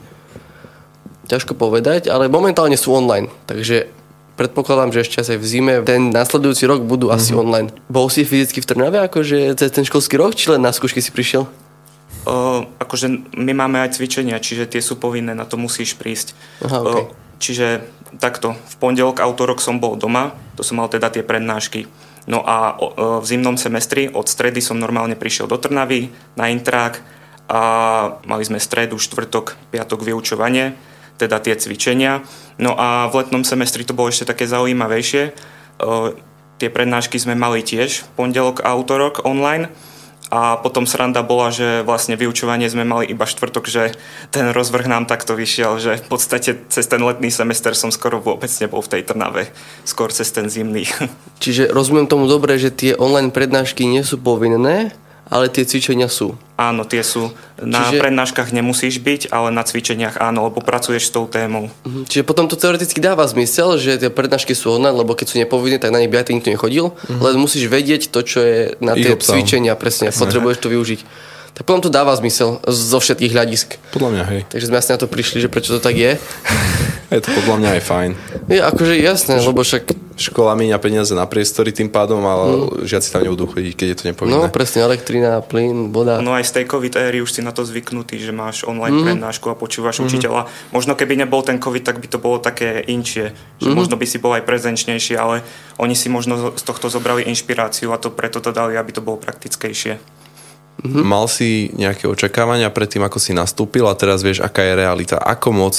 Ťažko 1.31 1.56
povedať, 1.56 2.11
ale 2.11 2.28
momentálne 2.28 2.75
sú 2.75 2.92
online, 2.92 3.31
takže 3.47 3.87
predpokladám, 4.35 4.92
že 4.92 5.07
ešte 5.07 5.23
aj 5.23 5.39
v 5.39 5.45
zime, 5.47 5.73
ten 5.87 6.11
nasledujúci 6.11 6.68
rok 6.68 6.83
budú 6.83 7.07
mm-hmm. 7.07 7.23
asi 7.23 7.31
online. 7.31 7.71
Bol 7.87 8.11
si 8.11 8.28
fyzicky 8.28 8.59
v 8.59 8.68
Trnave, 8.68 8.99
akože 9.07 9.56
cez 9.56 9.71
ten 9.71 9.87
školský 9.87 10.19
rok, 10.19 10.35
či 10.35 10.51
len 10.51 10.59
na 10.59 10.75
skúšky 10.75 10.99
si 10.99 11.16
prišiel? 11.16 11.47
Akože 12.78 13.33
my 13.33 13.54
máme 13.57 13.81
aj 13.81 13.98
cvičenia, 13.98 14.38
čiže 14.38 14.69
tie 14.69 14.81
sú 14.83 15.02
povinné, 15.02 15.33
na 15.33 15.50
to 15.50 15.57
musíš 15.57 15.98
prísť. 15.98 16.38
Aha, 16.62 16.78
okay. 16.81 17.06
čiže 17.42 17.68
takto, 18.21 18.54
v 18.54 18.76
pondelok, 18.78 19.21
autorok 19.21 19.62
som 19.62 19.81
bol 19.81 19.98
doma, 19.98 20.38
to 20.54 20.62
som 20.62 20.78
mal 20.78 20.90
teda 20.90 21.09
tie 21.09 21.26
prednášky. 21.26 21.90
No 22.30 22.45
a 22.45 22.78
v 23.21 23.26
zimnom 23.26 23.57
semestri 23.57 24.06
od 24.06 24.30
stredy 24.30 24.62
som 24.62 24.78
normálne 24.78 25.18
prišiel 25.18 25.50
do 25.50 25.57
Trnavy 25.57 26.14
na 26.38 26.54
intrák 26.54 27.02
a 27.50 27.62
mali 28.30 28.45
sme 28.45 28.62
stredu, 28.62 29.02
štvrtok, 29.02 29.74
piatok 29.74 30.06
vyučovanie, 30.06 30.78
teda 31.18 31.42
tie 31.42 31.57
cvičenia. 31.57 32.21
No 32.62 32.78
a 32.78 33.09
v 33.09 33.26
letnom 33.26 33.42
semestri 33.42 33.81
to 33.81 33.98
bolo 33.98 34.14
ešte 34.14 34.30
také 34.30 34.45
zaujímavejšie. 34.45 35.33
Tie 36.59 36.69
prednášky 36.69 37.18
sme 37.18 37.33
mali 37.33 37.66
tiež 37.66 38.06
pondelok 38.14 38.62
a 38.62 38.78
autorok 38.78 39.26
online 39.26 39.74
a 40.30 40.62
potom 40.62 40.86
sranda 40.86 41.26
bola, 41.26 41.50
že 41.50 41.81
vlastne 41.81 42.14
vyučovanie 42.14 42.69
sme 42.69 42.86
mali 42.86 43.09
iba 43.09 43.26
štvrtok, 43.26 43.66
že 43.66 43.98
ten 44.30 44.54
rozvrh 44.54 44.86
nám 44.86 45.09
takto 45.09 45.33
vyšiel, 45.33 45.81
že 45.81 45.98
v 45.98 46.06
podstate 46.06 46.69
cez 46.69 46.86
ten 46.86 47.02
letný 47.02 47.33
semester 47.33 47.74
som 47.74 47.90
skoro 47.90 48.21
vôbec 48.21 48.50
nebol 48.62 48.86
v 48.86 48.98
tej 48.98 49.02
Trnave, 49.09 49.50
skôr 49.90 50.14
cez 50.14 50.30
ten 50.30 50.45
zimný. 50.45 50.86
Čiže 51.44 51.74
rozumiem 51.74 52.06
tomu 52.06 52.30
dobre, 52.30 52.62
že 52.62 52.69
tie 52.69 52.94
online 52.94 53.33
prednášky 53.33 53.90
nie 53.90 54.06
sú 54.06 54.21
povinné, 54.21 54.94
ale 55.30 55.45
tie 55.48 55.64
cvičenia 55.64 56.09
sú. 56.09 56.33
Áno, 56.57 56.83
tie 56.83 57.06
sú. 57.06 57.31
Na 57.62 57.88
Čiže... 57.88 58.02
prednáškach 58.02 58.50
nemusíš 58.50 59.00
byť, 59.00 59.21
ale 59.30 59.54
na 59.54 59.62
cvičeniach 59.62 60.18
áno, 60.19 60.50
lebo 60.50 60.59
pracuješ 60.59 61.07
s 61.07 61.12
tou 61.14 61.30
témou. 61.30 61.69
Mhm. 61.86 62.09
Čiže 62.09 62.26
potom 62.26 62.50
to 62.50 62.57
teoreticky 62.57 62.98
dáva 63.00 63.24
zmysel, 63.30 63.78
že 63.78 64.02
tie 64.02 64.09
prednášky 64.09 64.57
sú 64.57 64.74
online, 64.74 64.98
lebo 64.98 65.14
keď 65.14 65.28
sú 65.30 65.36
nepovinné, 65.38 65.78
tak 65.78 65.94
na 65.94 66.02
nich 66.02 66.09
by 66.09 66.26
aj 66.26 66.33
nikto 66.33 66.52
nechodil, 66.52 66.92
mm-hmm. 66.92 67.21
len 67.21 67.36
musíš 67.38 67.69
vedieť 67.69 68.09
to, 68.09 68.26
čo 68.26 68.42
je 68.42 68.57
na 68.81 68.98
tie 68.98 69.14
cvičenia, 69.16 69.78
presne, 69.78 70.09
Jasne. 70.09 70.26
potrebuješ 70.26 70.57
to 70.59 70.74
využiť. 70.74 71.02
Tak 71.59 71.68
potom 71.68 71.83
to 71.83 71.92
dáva 71.92 72.16
zmysel 72.16 72.64
zo 72.66 72.98
všetkých 73.04 73.36
hľadisk. 73.36 73.68
Podľa 73.92 74.09
mňa, 74.16 74.24
hej. 74.31 74.42
Takže 74.48 74.68
sme 74.71 74.80
asi 74.80 74.90
na 74.95 75.00
to 75.02 75.12
prišli, 75.12 75.44
že 75.44 75.52
prečo 75.52 75.76
to 75.76 75.83
tak 75.83 75.98
je. 75.98 76.16
Je 77.09 77.21
to 77.25 77.30
podľa 77.33 77.56
mňa 77.57 77.69
aj 77.78 77.81
fajn. 77.81 78.11
Je 78.54 78.61
akože 78.61 78.94
jasné, 79.01 79.42
lebo 79.42 79.66
však 79.66 80.09
škola 80.19 80.51
míňa 80.54 80.78
peniaze 80.83 81.16
na 81.16 81.23
priestory 81.23 81.71
tým 81.71 81.87
pádom, 81.87 82.19
ale 82.28 82.45
mm. 82.51 82.85
žiaci 82.85 83.07
tam 83.09 83.23
nebudú 83.23 83.47
chodiť, 83.47 83.73
keď 83.73 83.87
je 83.87 83.97
to 83.97 84.04
nepovinné. 84.11 84.35
No 84.35 84.51
presne, 84.51 84.83
elektrina, 84.83 85.39
plyn, 85.39 85.95
voda. 85.95 86.19
No 86.19 86.35
aj 86.35 86.51
z 86.51 86.61
tej 86.61 86.66
COVID 86.68 86.94
éry 86.99 87.23
už 87.23 87.31
si 87.31 87.42
na 87.42 87.56
to 87.56 87.63
zvyknutý, 87.63 88.19
že 88.19 88.35
máš 88.35 88.68
online 88.68 88.99
mm. 88.99 89.06
prednášku 89.07 89.47
a 89.47 89.56
počúvaš 89.56 90.04
mm. 90.04 90.06
učiteľa. 90.11 90.42
Možno 90.75 90.94
keby 90.99 91.16
nebol 91.16 91.39
ten 91.42 91.57
COVID, 91.57 91.87
tak 91.87 92.04
by 92.04 92.07
to 92.11 92.19
bolo 92.19 92.37
také 92.37 92.83
inčie, 92.92 93.31
že 93.57 93.69
mm. 93.71 93.75
možno 93.80 93.95
by 93.95 94.06
si 94.06 94.19
bol 94.19 94.35
aj 94.35 94.44
prezenčnejší, 94.44 95.16
ale 95.16 95.42
oni 95.80 95.95
si 95.95 96.11
možno 96.11 96.51
z 96.54 96.63
tohto 96.68 96.92
zobrali 96.92 97.23
inšpiráciu 97.25 97.95
a 97.95 97.97
to 97.97 98.11
preto 98.11 98.44
to 98.44 98.51
dali, 98.51 98.75
aby 98.75 98.92
to 98.92 98.99
bolo 98.99 99.16
praktickejšie. 99.16 100.19
Mm-hmm. 100.80 101.04
Mal 101.04 101.26
si 101.28 101.76
nejaké 101.76 102.07
očakávania 102.07 102.71
pred 102.71 102.88
tým, 102.88 103.04
ako 103.04 103.19
si 103.19 103.36
nastúpil 103.36 103.83
a 103.83 104.00
teraz 104.00 104.24
vieš, 104.24 104.40
aká 104.40 104.64
je 104.64 104.80
realita. 104.80 105.19
Ako 105.19 105.52
moc, 105.52 105.76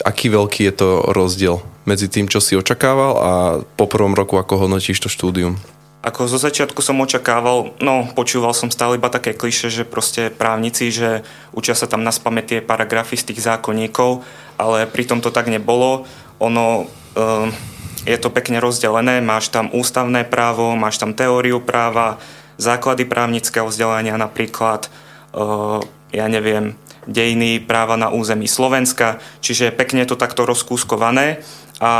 aký 0.00 0.32
veľký 0.32 0.64
je 0.72 0.74
to 0.80 0.88
rozdiel 1.12 1.60
medzi 1.84 2.08
tým, 2.08 2.24
čo 2.24 2.40
si 2.40 2.56
očakával 2.56 3.12
a 3.20 3.30
po 3.76 3.84
prvom 3.84 4.16
roku, 4.16 4.40
ako 4.40 4.64
hodnotíš 4.64 5.04
to 5.04 5.12
štúdium? 5.12 5.60
Ako 6.00 6.24
zo 6.24 6.40
začiatku 6.40 6.80
som 6.80 6.96
očakával, 7.04 7.76
no 7.84 8.08
počúval 8.16 8.56
som 8.56 8.72
stále 8.72 8.96
iba 8.96 9.12
také 9.12 9.36
kliše, 9.36 9.68
že 9.68 9.84
proste 9.84 10.32
právnici, 10.32 10.88
že 10.88 11.20
učia 11.52 11.76
sa 11.76 11.84
tam 11.84 12.00
na 12.00 12.08
spame 12.08 12.40
tie 12.40 12.64
paragrafy 12.64 13.20
z 13.20 13.28
tých 13.28 13.44
zákonníkov, 13.44 14.24
ale 14.56 14.88
pritom 14.88 15.20
to 15.20 15.28
tak 15.28 15.52
nebolo. 15.52 16.08
Ono, 16.40 16.88
um, 16.88 17.52
je 18.08 18.16
to 18.16 18.32
pekne 18.32 18.64
rozdelené, 18.64 19.20
máš 19.20 19.52
tam 19.52 19.68
ústavné 19.76 20.24
právo, 20.24 20.72
máš 20.72 20.96
tam 20.96 21.12
teóriu 21.12 21.60
práva, 21.60 22.16
základy 22.60 23.08
právnického 23.08 23.64
vzdelania, 23.66 24.20
napríklad, 24.20 24.92
uh, 25.32 25.80
ja 26.12 26.28
neviem, 26.28 26.76
dejiny 27.08 27.64
práva 27.64 27.96
na 27.96 28.12
území 28.12 28.44
Slovenska, 28.44 29.18
čiže 29.40 29.72
pekne 29.72 30.04
je 30.04 30.12
to 30.12 30.20
takto 30.20 30.44
rozkúskované 30.44 31.40
a 31.80 31.92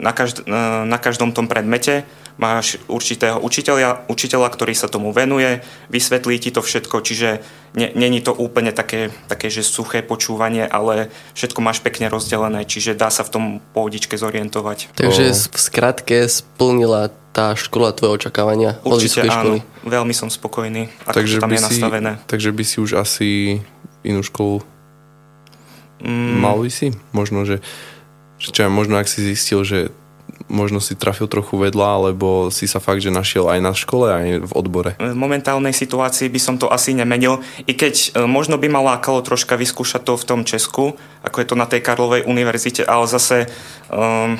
na, 0.00 0.12
každ- 0.16 0.48
na 0.88 0.98
každom 0.98 1.36
tom 1.36 1.46
predmete 1.46 2.08
máš 2.40 2.80
určitého 2.88 3.40
učiteľa, 3.40 4.08
učiteľa, 4.08 4.48
ktorý 4.48 4.72
sa 4.72 4.88
tomu 4.88 5.12
venuje, 5.12 5.60
vysvetlí 5.92 6.40
ti 6.40 6.50
to 6.52 6.64
všetko, 6.64 6.96
čiže 7.04 7.28
není 7.74 8.20
to 8.20 8.32
úplne 8.36 8.72
také, 8.72 9.12
také, 9.28 9.48
že 9.48 9.64
suché 9.64 10.04
počúvanie, 10.04 10.64
ale 10.64 11.08
všetko 11.32 11.60
máš 11.64 11.80
pekne 11.80 12.12
rozdelené, 12.12 12.68
čiže 12.68 12.96
dá 12.96 13.08
sa 13.08 13.24
v 13.24 13.32
tom 13.32 13.44
pohodičke 13.72 14.16
zorientovať. 14.16 14.96
Takže 14.96 15.24
v 15.32 15.58
skratke 15.60 16.16
splnila 16.28 17.12
tá 17.32 17.56
škola 17.56 17.96
tvoje 17.96 18.20
očakávania 18.20 18.76
Určite 18.84 19.24
áno, 19.24 19.32
školy? 19.32 19.58
veľmi 19.88 20.12
som 20.12 20.28
spokojný, 20.28 20.92
ako 21.08 21.16
takže 21.16 21.36
tam 21.40 21.52
je 21.56 21.60
si, 21.60 21.64
nastavené. 21.64 22.12
Takže 22.28 22.52
by 22.52 22.64
si 22.64 22.76
už 22.76 22.90
asi 23.00 23.28
inú 24.04 24.20
školu 24.20 24.60
mm. 26.04 26.36
mal 26.42 26.58
by 26.60 26.70
si? 26.70 26.92
Možno, 27.14 27.46
že, 27.46 27.64
že 28.36 28.52
čo, 28.52 28.68
možno 28.68 28.98
ak 28.98 29.08
si 29.08 29.22
zistil, 29.22 29.62
že 29.64 29.94
možno 30.48 30.78
si 30.80 30.94
trafil 30.94 31.28
trochu 31.28 31.58
vedľa, 31.58 31.88
alebo 31.98 32.48
si 32.48 32.70
sa 32.70 32.78
fakt, 32.78 33.02
že 33.04 33.12
našiel 33.12 33.50
aj 33.50 33.60
na 33.60 33.72
škole, 33.74 34.06
aj 34.08 34.26
v 34.46 34.52
odbore? 34.56 34.92
V 34.98 35.16
momentálnej 35.18 35.74
situácii 35.74 36.30
by 36.30 36.40
som 36.40 36.54
to 36.56 36.70
asi 36.70 36.94
nemenil, 36.94 37.42
i 37.66 37.72
keď 37.74 37.94
e, 37.94 38.08
možno 38.24 38.56
by 38.56 38.68
ma 38.70 38.80
lákalo 38.94 39.22
troška 39.22 39.58
vyskúšať 39.58 40.02
to 40.06 40.14
v 40.18 40.26
tom 40.26 40.40
Česku, 40.42 40.96
ako 41.22 41.36
je 41.38 41.46
to 41.46 41.56
na 41.58 41.66
tej 41.66 41.82
Karlovej 41.82 42.26
univerzite, 42.26 42.82
ale 42.86 43.06
zase 43.06 43.46
um, 43.90 44.38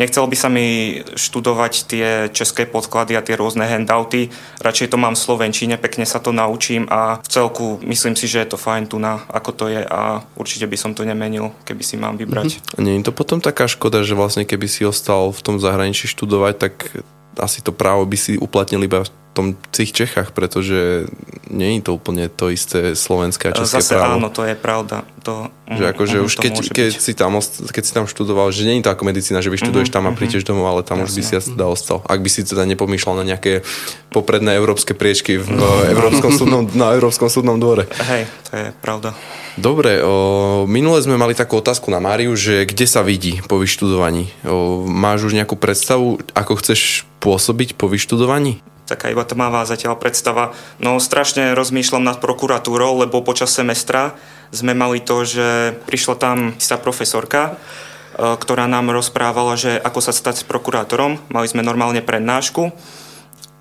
Nechcel 0.00 0.24
by 0.24 0.36
sa 0.36 0.48
mi 0.48 0.96
študovať 1.12 1.72
tie 1.84 2.08
české 2.32 2.64
podklady 2.64 3.20
a 3.20 3.24
tie 3.24 3.36
rôzne 3.36 3.68
handouty. 3.68 4.32
Radšej 4.64 4.88
to 4.88 4.96
mám 4.96 5.12
v 5.12 5.20
Slovenčine, 5.20 5.76
pekne 5.76 6.08
sa 6.08 6.24
to 6.24 6.32
naučím 6.32 6.88
a 6.88 7.20
v 7.20 7.28
celku 7.28 7.76
myslím 7.84 8.16
si, 8.16 8.24
že 8.24 8.40
je 8.40 8.48
to 8.48 8.56
fajn 8.56 8.88
tu 8.88 8.96
na, 8.96 9.20
ako 9.28 9.50
to 9.52 9.64
je 9.68 9.84
a 9.84 10.24
určite 10.40 10.64
by 10.64 10.76
som 10.80 10.96
to 10.96 11.04
nemenil, 11.04 11.52
keby 11.68 11.84
si 11.84 12.00
mám 12.00 12.16
vybrať. 12.16 12.48
Mm-hmm. 12.56 12.80
Nie 12.80 12.96
je 12.96 13.04
to 13.04 13.12
potom 13.12 13.44
taká 13.44 13.68
škoda, 13.68 14.00
že 14.00 14.16
vlastne 14.16 14.48
keby 14.48 14.64
si 14.72 14.88
ostal 14.88 15.36
v 15.36 15.40
tom 15.44 15.60
zahraničí 15.60 16.08
študovať, 16.08 16.54
tak 16.56 17.04
asi 17.36 17.60
to 17.60 17.76
právo 17.76 18.08
by 18.08 18.16
si 18.16 18.40
uplatnili 18.40 18.88
iba 18.88 19.04
tom, 19.40 19.56
tých 19.72 19.96
Čechách, 19.96 20.36
pretože 20.36 21.08
nie 21.48 21.80
je 21.80 21.88
to 21.88 21.96
úplne 21.96 22.28
to 22.28 22.52
isté 22.52 22.92
slovenské 22.92 23.50
a 23.50 23.56
české 23.56 23.80
Zase 23.80 23.96
právo. 23.96 24.20
áno, 24.20 24.28
to 24.28 24.44
je 24.44 24.52
pravda. 24.52 25.08
To, 25.24 25.52
že 25.68 25.84
akože 25.92 26.16
už 26.24 26.32
keď, 26.40 26.54
keď, 26.72 26.92
si 26.96 27.12
tam, 27.12 27.40
keď 27.44 27.82
si 27.84 27.92
tam 27.92 28.04
študoval, 28.04 28.52
že 28.52 28.64
nie 28.68 28.80
je 28.80 28.88
to 28.88 28.92
ako 28.92 29.04
medicína, 29.08 29.40
že 29.40 29.52
vyštuduješ 29.52 29.88
mm-hmm, 29.88 30.04
tam 30.04 30.08
a 30.08 30.12
mhm. 30.12 30.18
prídeš 30.20 30.44
domov, 30.44 30.68
ale 30.68 30.82
tam 30.84 31.00
Jasne. 31.00 31.08
už 31.08 31.10
by 31.16 31.22
si 31.24 31.32
teda 31.56 31.66
ostal. 31.68 31.98
Ak 32.04 32.20
by 32.20 32.28
si 32.28 32.44
teda 32.44 32.68
nepomýšľal 32.68 33.20
na 33.20 33.24
nejaké 33.24 33.64
popredné 34.12 34.56
európske 34.56 34.92
priečky 34.92 35.40
v 35.40 35.48
Európskom 35.92 36.32
súdnom, 36.36 36.68
na 36.76 36.92
Európskom 36.92 37.32
súdnom 37.32 37.56
dvore. 37.56 37.88
Hej, 37.88 38.28
to 38.48 38.52
je 38.56 38.66
pravda. 38.84 39.16
Dobre, 39.58 40.00
o, 40.00 40.64
minule 40.70 41.02
sme 41.02 41.18
mali 41.18 41.34
takú 41.34 41.58
otázku 41.58 41.90
na 41.90 41.98
Máriu, 41.98 42.32
že 42.38 42.64
kde 42.64 42.86
sa 42.86 43.02
vidí 43.02 43.42
po 43.44 43.58
vyštudovaní? 43.58 44.30
O, 44.46 44.86
máš 44.86 45.26
už 45.26 45.36
nejakú 45.36 45.58
predstavu, 45.58 46.22
ako 46.32 46.52
chceš 46.62 47.04
pôsobiť 47.20 47.74
po 47.74 47.90
vyštudovaní? 47.90 48.62
Taká 48.90 49.14
iba 49.14 49.22
tmavá 49.22 49.62
zatiaľ 49.62 49.94
predstava. 49.94 50.50
No 50.82 50.98
strašne 50.98 51.54
rozmýšľam 51.54 52.02
nad 52.02 52.18
prokuratúrou, 52.18 53.06
lebo 53.06 53.22
počas 53.22 53.54
semestra 53.54 54.18
sme 54.50 54.74
mali 54.74 54.98
to, 54.98 55.22
že 55.22 55.78
prišla 55.86 56.14
tam 56.18 56.36
istá 56.58 56.74
profesorka, 56.74 57.54
e, 57.54 58.34
ktorá 58.34 58.66
nám 58.66 58.90
rozprávala, 58.90 59.54
že 59.54 59.78
ako 59.78 60.00
sa 60.02 60.10
stať 60.10 60.42
s 60.42 60.44
prokurátorom. 60.44 61.22
Mali 61.30 61.46
sme 61.46 61.62
normálne 61.62 62.02
prednášku 62.02 62.74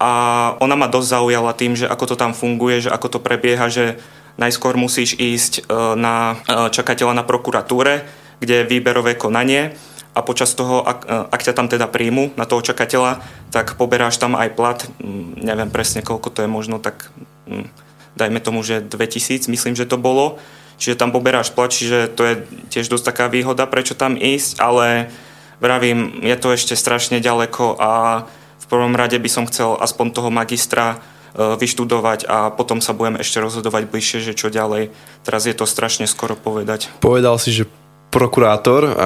a 0.01 0.11
ona 0.57 0.73
ma 0.73 0.89
dosť 0.89 1.11
zaujala 1.13 1.53
tým, 1.53 1.77
že 1.77 1.85
ako 1.85 2.05
to 2.09 2.15
tam 2.17 2.33
funguje, 2.33 2.89
že 2.89 2.89
ako 2.89 3.07
to 3.13 3.19
prebieha, 3.21 3.69
že 3.69 4.01
najskôr 4.41 4.79
musíš 4.79 5.13
ísť 5.19 5.53
e, 5.61 5.61
na 5.93 6.33
e, 6.33 6.73
čakateľa 6.73 7.21
na 7.21 7.23
prokuratúre, 7.27 8.07
kde 8.41 8.63
je 8.63 8.69
výberové 8.71 9.19
konanie 9.19 9.75
a 10.15 10.19
počas 10.25 10.51
toho, 10.57 10.81
ak, 10.81 10.99
e, 11.05 11.15
ak 11.29 11.41
ťa 11.45 11.53
tam 11.53 11.67
teda 11.69 11.85
príjmu 11.85 12.33
na 12.35 12.49
toho 12.49 12.65
čakateľa, 12.65 13.21
tak 13.53 13.77
poberáš 13.77 14.17
tam 14.17 14.33
aj 14.33 14.49
plat, 14.53 14.79
neviem 15.39 15.69
presne 15.69 16.01
koľko 16.01 16.29
to 16.33 16.39
je 16.45 16.49
možno, 16.49 16.81
tak 16.81 17.09
dajme 18.19 18.39
tomu, 18.43 18.65
že 18.65 18.83
2000, 18.83 19.47
myslím, 19.47 19.73
že 19.79 19.87
to 19.87 19.95
bolo. 19.95 20.37
Čiže 20.79 20.95
tam 20.95 21.11
poberáš 21.11 21.51
plat, 21.51 21.67
čiže 21.67 22.07
to 22.15 22.23
je 22.23 22.33
tiež 22.71 22.87
dosť 22.87 23.11
taká 23.11 23.25
výhoda, 23.27 23.67
prečo 23.67 23.99
tam 23.99 24.15
ísť, 24.15 24.63
ale 24.63 25.11
vravím, 25.59 26.23
je 26.23 26.35
to 26.39 26.55
ešte 26.55 26.75
strašne 26.79 27.19
ďaleko 27.19 27.75
a 27.75 28.23
v 28.59 28.65
prvom 28.71 28.95
rade 28.95 29.19
by 29.19 29.27
som 29.27 29.43
chcel 29.43 29.75
aspoň 29.75 30.07
toho 30.15 30.29
magistra 30.31 30.95
e, 30.95 30.97
vyštudovať 31.59 32.31
a 32.31 32.47
potom 32.55 32.79
sa 32.79 32.95
budem 32.95 33.19
ešte 33.19 33.43
rozhodovať 33.43 33.91
bližšie, 33.91 34.19
že 34.23 34.33
čo 34.39 34.47
ďalej. 34.47 34.95
Teraz 35.27 35.43
je 35.51 35.55
to 35.55 35.67
strašne 35.67 36.07
skoro 36.07 36.39
povedať. 36.39 36.87
Povedal 37.03 37.35
si, 37.43 37.51
že 37.51 37.67
prokurátor. 38.09 38.97
A 38.97 39.05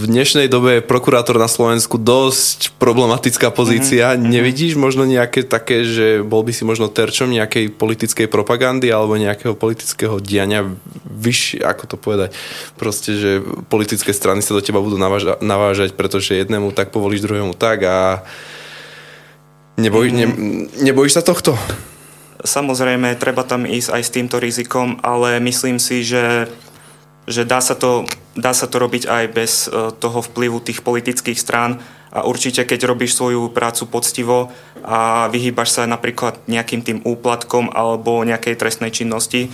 v 0.00 0.08
dnešnej 0.08 0.48
dobe 0.48 0.80
je 0.80 0.88
prokurátor 0.88 1.36
na 1.36 1.48
Slovensku 1.48 2.00
dosť 2.00 2.72
problematická 2.80 3.52
pozícia. 3.52 4.16
Mm-hmm. 4.16 4.32
Nevidíš 4.32 4.74
možno 4.80 5.04
nejaké 5.04 5.44
také, 5.44 5.84
že 5.84 6.24
bol 6.24 6.40
by 6.40 6.52
si 6.56 6.64
možno 6.64 6.88
terčom 6.88 7.28
nejakej 7.28 7.76
politickej 7.76 8.26
propagandy 8.32 8.88
alebo 8.88 9.20
nejakého 9.20 9.52
politického 9.52 10.18
diania 10.24 10.64
vyššie, 11.04 11.60
ako 11.60 11.84
to 11.84 11.96
povedať, 12.00 12.32
proste, 12.80 13.12
že 13.20 13.30
politické 13.68 14.16
strany 14.16 14.40
sa 14.40 14.56
do 14.56 14.64
teba 14.64 14.80
budú 14.80 14.96
naváža, 14.96 15.36
navážať, 15.44 15.92
pretože 15.92 16.32
jednému 16.32 16.72
tak 16.72 16.96
povolíš, 16.96 17.20
druhému 17.20 17.52
tak 17.52 17.84
a 17.84 18.24
neboj, 19.76 20.08
mm-hmm. 20.08 20.16
ne, 20.16 20.26
nebojíš 20.88 21.20
sa 21.20 21.22
tohto? 21.22 21.60
Samozrejme, 22.40 23.20
treba 23.20 23.44
tam 23.44 23.68
ísť 23.68 23.92
aj 23.92 24.02
s 24.02 24.14
týmto 24.16 24.40
rizikom, 24.40 24.96
ale 25.04 25.36
myslím 25.44 25.76
si, 25.76 26.00
že 26.00 26.48
že 27.28 27.44
dá 27.44 27.60
sa 27.60 27.76
to, 27.76 28.08
dá 28.36 28.56
sa 28.56 28.70
to 28.70 28.76
robiť 28.80 29.04
aj 29.06 29.24
bez 29.32 29.52
e, 29.68 29.92
toho 29.96 30.20
vplyvu 30.24 30.60
tých 30.64 30.80
politických 30.80 31.38
strán 31.38 31.82
a 32.10 32.26
určite 32.26 32.66
keď 32.66 32.90
robíš 32.90 33.14
svoju 33.14 33.54
prácu 33.54 33.86
poctivo 33.86 34.50
a 34.82 35.30
vyhýbaš 35.30 35.78
sa 35.78 35.82
napríklad 35.86 36.42
nejakým 36.50 36.82
tým 36.82 36.98
úplatkom 37.06 37.70
alebo 37.70 38.26
nejakej 38.26 38.58
trestnej 38.58 38.90
činnosti, 38.90 39.46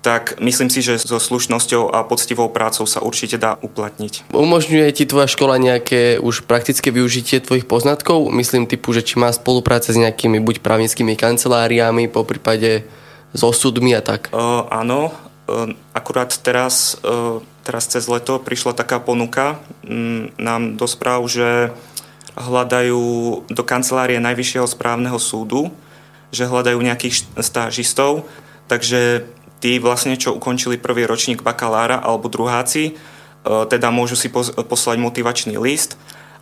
tak 0.00 0.40
myslím 0.40 0.72
si, 0.72 0.80
že 0.80 0.96
so 0.96 1.20
slušnosťou 1.20 1.92
a 1.92 2.00
poctivou 2.08 2.48
prácou 2.48 2.88
sa 2.88 3.04
určite 3.04 3.36
dá 3.36 3.60
uplatniť. 3.60 4.32
Umožňuje 4.32 4.88
ti 4.96 5.04
tvoja 5.04 5.28
škola 5.28 5.60
nejaké 5.60 6.16
už 6.16 6.48
praktické 6.48 6.88
využitie 6.88 7.44
tvojich 7.44 7.68
poznatkov? 7.68 8.32
Myslím 8.32 8.64
typu, 8.64 8.96
že 8.96 9.04
či 9.04 9.20
má 9.20 9.28
spolupráce 9.28 9.92
s 9.92 10.00
nejakými 10.00 10.40
buď 10.40 10.64
právnickými 10.64 11.20
kanceláriami, 11.20 12.08
po 12.08 12.24
prípade 12.24 12.88
so 13.36 13.52
súdmi 13.52 13.92
a 13.92 14.00
tak? 14.00 14.32
Uh, 14.32 14.64
áno, 14.72 15.12
akurát 15.92 16.30
teraz, 16.40 16.96
ehm, 17.04 17.42
teraz 17.66 17.86
cez 17.90 18.06
leto 18.06 18.38
prišla 18.40 18.76
taká 18.76 18.98
ponuka 18.98 19.58
mm, 19.84 20.38
nám 20.40 20.62
do 20.76 20.86
správ, 20.86 21.26
že 21.28 21.72
hľadajú 22.38 23.02
do 23.50 23.62
kancelárie 23.66 24.22
Najvyššieho 24.22 24.66
správneho 24.66 25.18
súdu, 25.18 25.74
že 26.30 26.46
hľadajú 26.46 26.78
nejakých 26.78 27.26
stážistov, 27.42 28.24
takže 28.70 29.26
tí 29.60 29.76
vlastne, 29.82 30.16
čo 30.16 30.38
ukončili 30.38 30.80
prvý 30.80 31.04
ročník 31.04 31.42
bakalára 31.42 31.98
alebo 32.00 32.30
druháci, 32.30 32.94
ehm, 32.94 33.64
teda 33.66 33.92
môžu 33.92 34.14
si 34.16 34.32
poslať 34.32 34.96
motivačný 34.98 35.58
list 35.58 36.00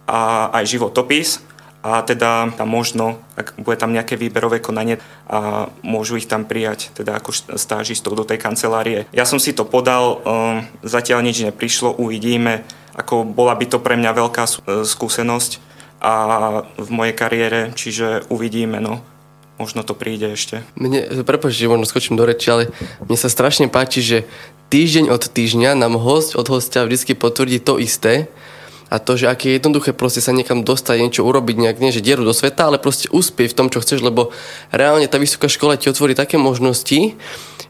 a 0.08 0.52
aj 0.52 0.64
životopis 0.64 1.44
a 1.88 2.04
teda 2.04 2.52
tam 2.52 2.68
možno, 2.68 3.16
ak 3.32 3.56
bude 3.56 3.80
tam 3.80 3.96
nejaké 3.96 4.20
výberové 4.20 4.60
konanie 4.60 5.00
a 5.24 5.72
môžu 5.80 6.20
ich 6.20 6.28
tam 6.28 6.44
prijať 6.44 6.92
teda 6.92 7.16
ako 7.16 7.56
stážistov 7.56 8.12
do 8.12 8.28
tej 8.28 8.36
kancelárie. 8.36 9.08
Ja 9.16 9.24
som 9.24 9.40
si 9.40 9.56
to 9.56 9.64
podal, 9.64 10.20
um, 10.20 10.68
zatiaľ 10.84 11.24
nič 11.24 11.40
neprišlo, 11.40 11.96
uvidíme, 11.96 12.68
ako 12.92 13.24
bola 13.24 13.56
by 13.56 13.66
to 13.72 13.78
pre 13.80 13.96
mňa 13.96 14.10
veľká 14.12 14.44
skúsenosť, 14.84 15.68
a 15.98 16.12
v 16.78 16.88
mojej 16.94 17.14
kariére, 17.14 17.60
čiže 17.74 18.30
uvidíme, 18.30 18.78
no 18.78 19.02
možno 19.58 19.82
to 19.82 19.98
príde 19.98 20.30
ešte. 20.30 20.62
Mne, 20.78 21.26
prepáč, 21.26 21.58
že 21.58 21.66
možno 21.66 21.82
skočím 21.82 22.14
do 22.14 22.22
reči, 22.22 22.46
ale 22.54 22.70
mne 23.02 23.18
sa 23.18 23.26
strašne 23.26 23.66
páči, 23.66 23.98
že 24.06 24.18
týždeň 24.70 25.10
od 25.10 25.26
týždňa 25.26 25.74
nám 25.74 25.98
host 25.98 26.38
od 26.38 26.46
hostia 26.46 26.86
vždy 26.86 27.18
potvrdí 27.18 27.58
to 27.58 27.82
isté, 27.82 28.30
a 28.88 28.96
to, 28.96 29.20
že 29.20 29.28
aké 29.28 29.52
je 29.52 29.56
jednoduché 29.60 29.92
proste 29.92 30.24
sa 30.24 30.32
niekam 30.32 30.64
dostať, 30.64 31.04
niečo 31.04 31.22
urobiť, 31.28 31.56
nejak 31.60 31.78
nie, 31.80 31.92
že 31.92 32.04
dieru 32.04 32.24
do 32.24 32.32
sveta, 32.32 32.72
ale 32.72 32.80
proste 32.80 33.12
uspieť 33.12 33.52
v 33.52 33.58
tom, 33.60 33.68
čo 33.68 33.84
chceš, 33.84 34.00
lebo 34.00 34.32
reálne 34.72 35.04
tá 35.04 35.20
vysoká 35.20 35.48
škola 35.48 35.76
ti 35.76 35.92
otvorí 35.92 36.16
také 36.16 36.40
možnosti, 36.40 37.12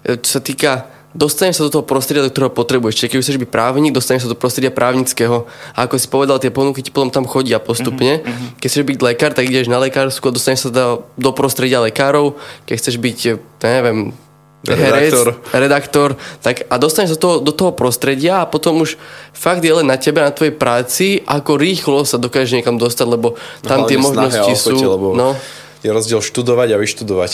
e, 0.07 0.15
čo 0.19 0.31
sa 0.31 0.41
týka 0.43 0.87
dostaneš 1.17 1.59
sa 1.59 1.67
do 1.67 1.73
toho 1.81 1.85
prostredia, 1.85 2.23
do 2.23 2.31
ktorého 2.31 2.53
potrebuješ. 2.53 2.95
Čiže 2.95 3.09
keď 3.11 3.19
chceš 3.25 3.41
byť 3.41 3.51
právnik, 3.51 3.97
dostaneš 3.97 4.29
sa 4.29 4.33
do 4.33 4.39
prostredia 4.39 4.71
právnického. 4.71 5.49
A 5.73 5.89
ako 5.89 5.97
si 5.97 6.07
povedal, 6.07 6.37
tie 6.39 6.53
ponuky 6.53 6.85
ti 6.85 6.93
potom 6.93 7.09
tam 7.09 7.25
chodia 7.25 7.59
postupne. 7.59 8.21
Mm-hmm. 8.21 8.61
Keď 8.61 8.69
chceš 8.69 8.85
byť 8.85 8.99
lekár, 9.01 9.33
tak 9.33 9.49
ideš 9.49 9.73
na 9.73 9.81
lekársku 9.81 10.23
a 10.29 10.37
dostaneš 10.37 10.69
sa 10.69 10.71
do, 10.71 10.87
do 11.17 11.31
prostredia 11.33 11.81
lekárov. 11.81 12.37
Keď 12.69 12.75
chceš 12.77 12.97
byť, 13.01 13.19
ja 13.65 13.71
neviem. 13.81 14.13
Herec, 14.67 15.15
redaktor, 15.55 16.19
tak 16.43 16.67
a 16.67 16.75
dostaneš 16.83 17.15
do 17.15 17.21
toho, 17.21 17.35
do 17.39 17.53
toho 17.55 17.71
prostredia 17.71 18.43
a 18.43 18.49
potom 18.51 18.83
už 18.83 18.99
fakt 19.31 19.63
je 19.63 19.71
len 19.71 19.87
na 19.87 19.95
tebe, 19.95 20.19
na 20.19 20.35
tvojej 20.35 20.55
práci, 20.55 21.23
ako 21.23 21.55
rýchlo 21.55 22.03
sa 22.03 22.19
dokážeš 22.19 22.59
niekam 22.59 22.75
dostať, 22.75 23.07
lebo 23.07 23.39
tam 23.63 23.87
no, 23.87 23.89
tie 23.89 23.99
možnosti 24.01 24.55
sú. 24.59 24.75
Ochote, 24.75 24.87
lebo 24.87 25.07
no. 25.15 25.39
Je 25.79 25.95
rozdiel 25.95 26.19
študovať 26.19 26.75
a 26.75 26.77
vyštudovať. 26.83 27.31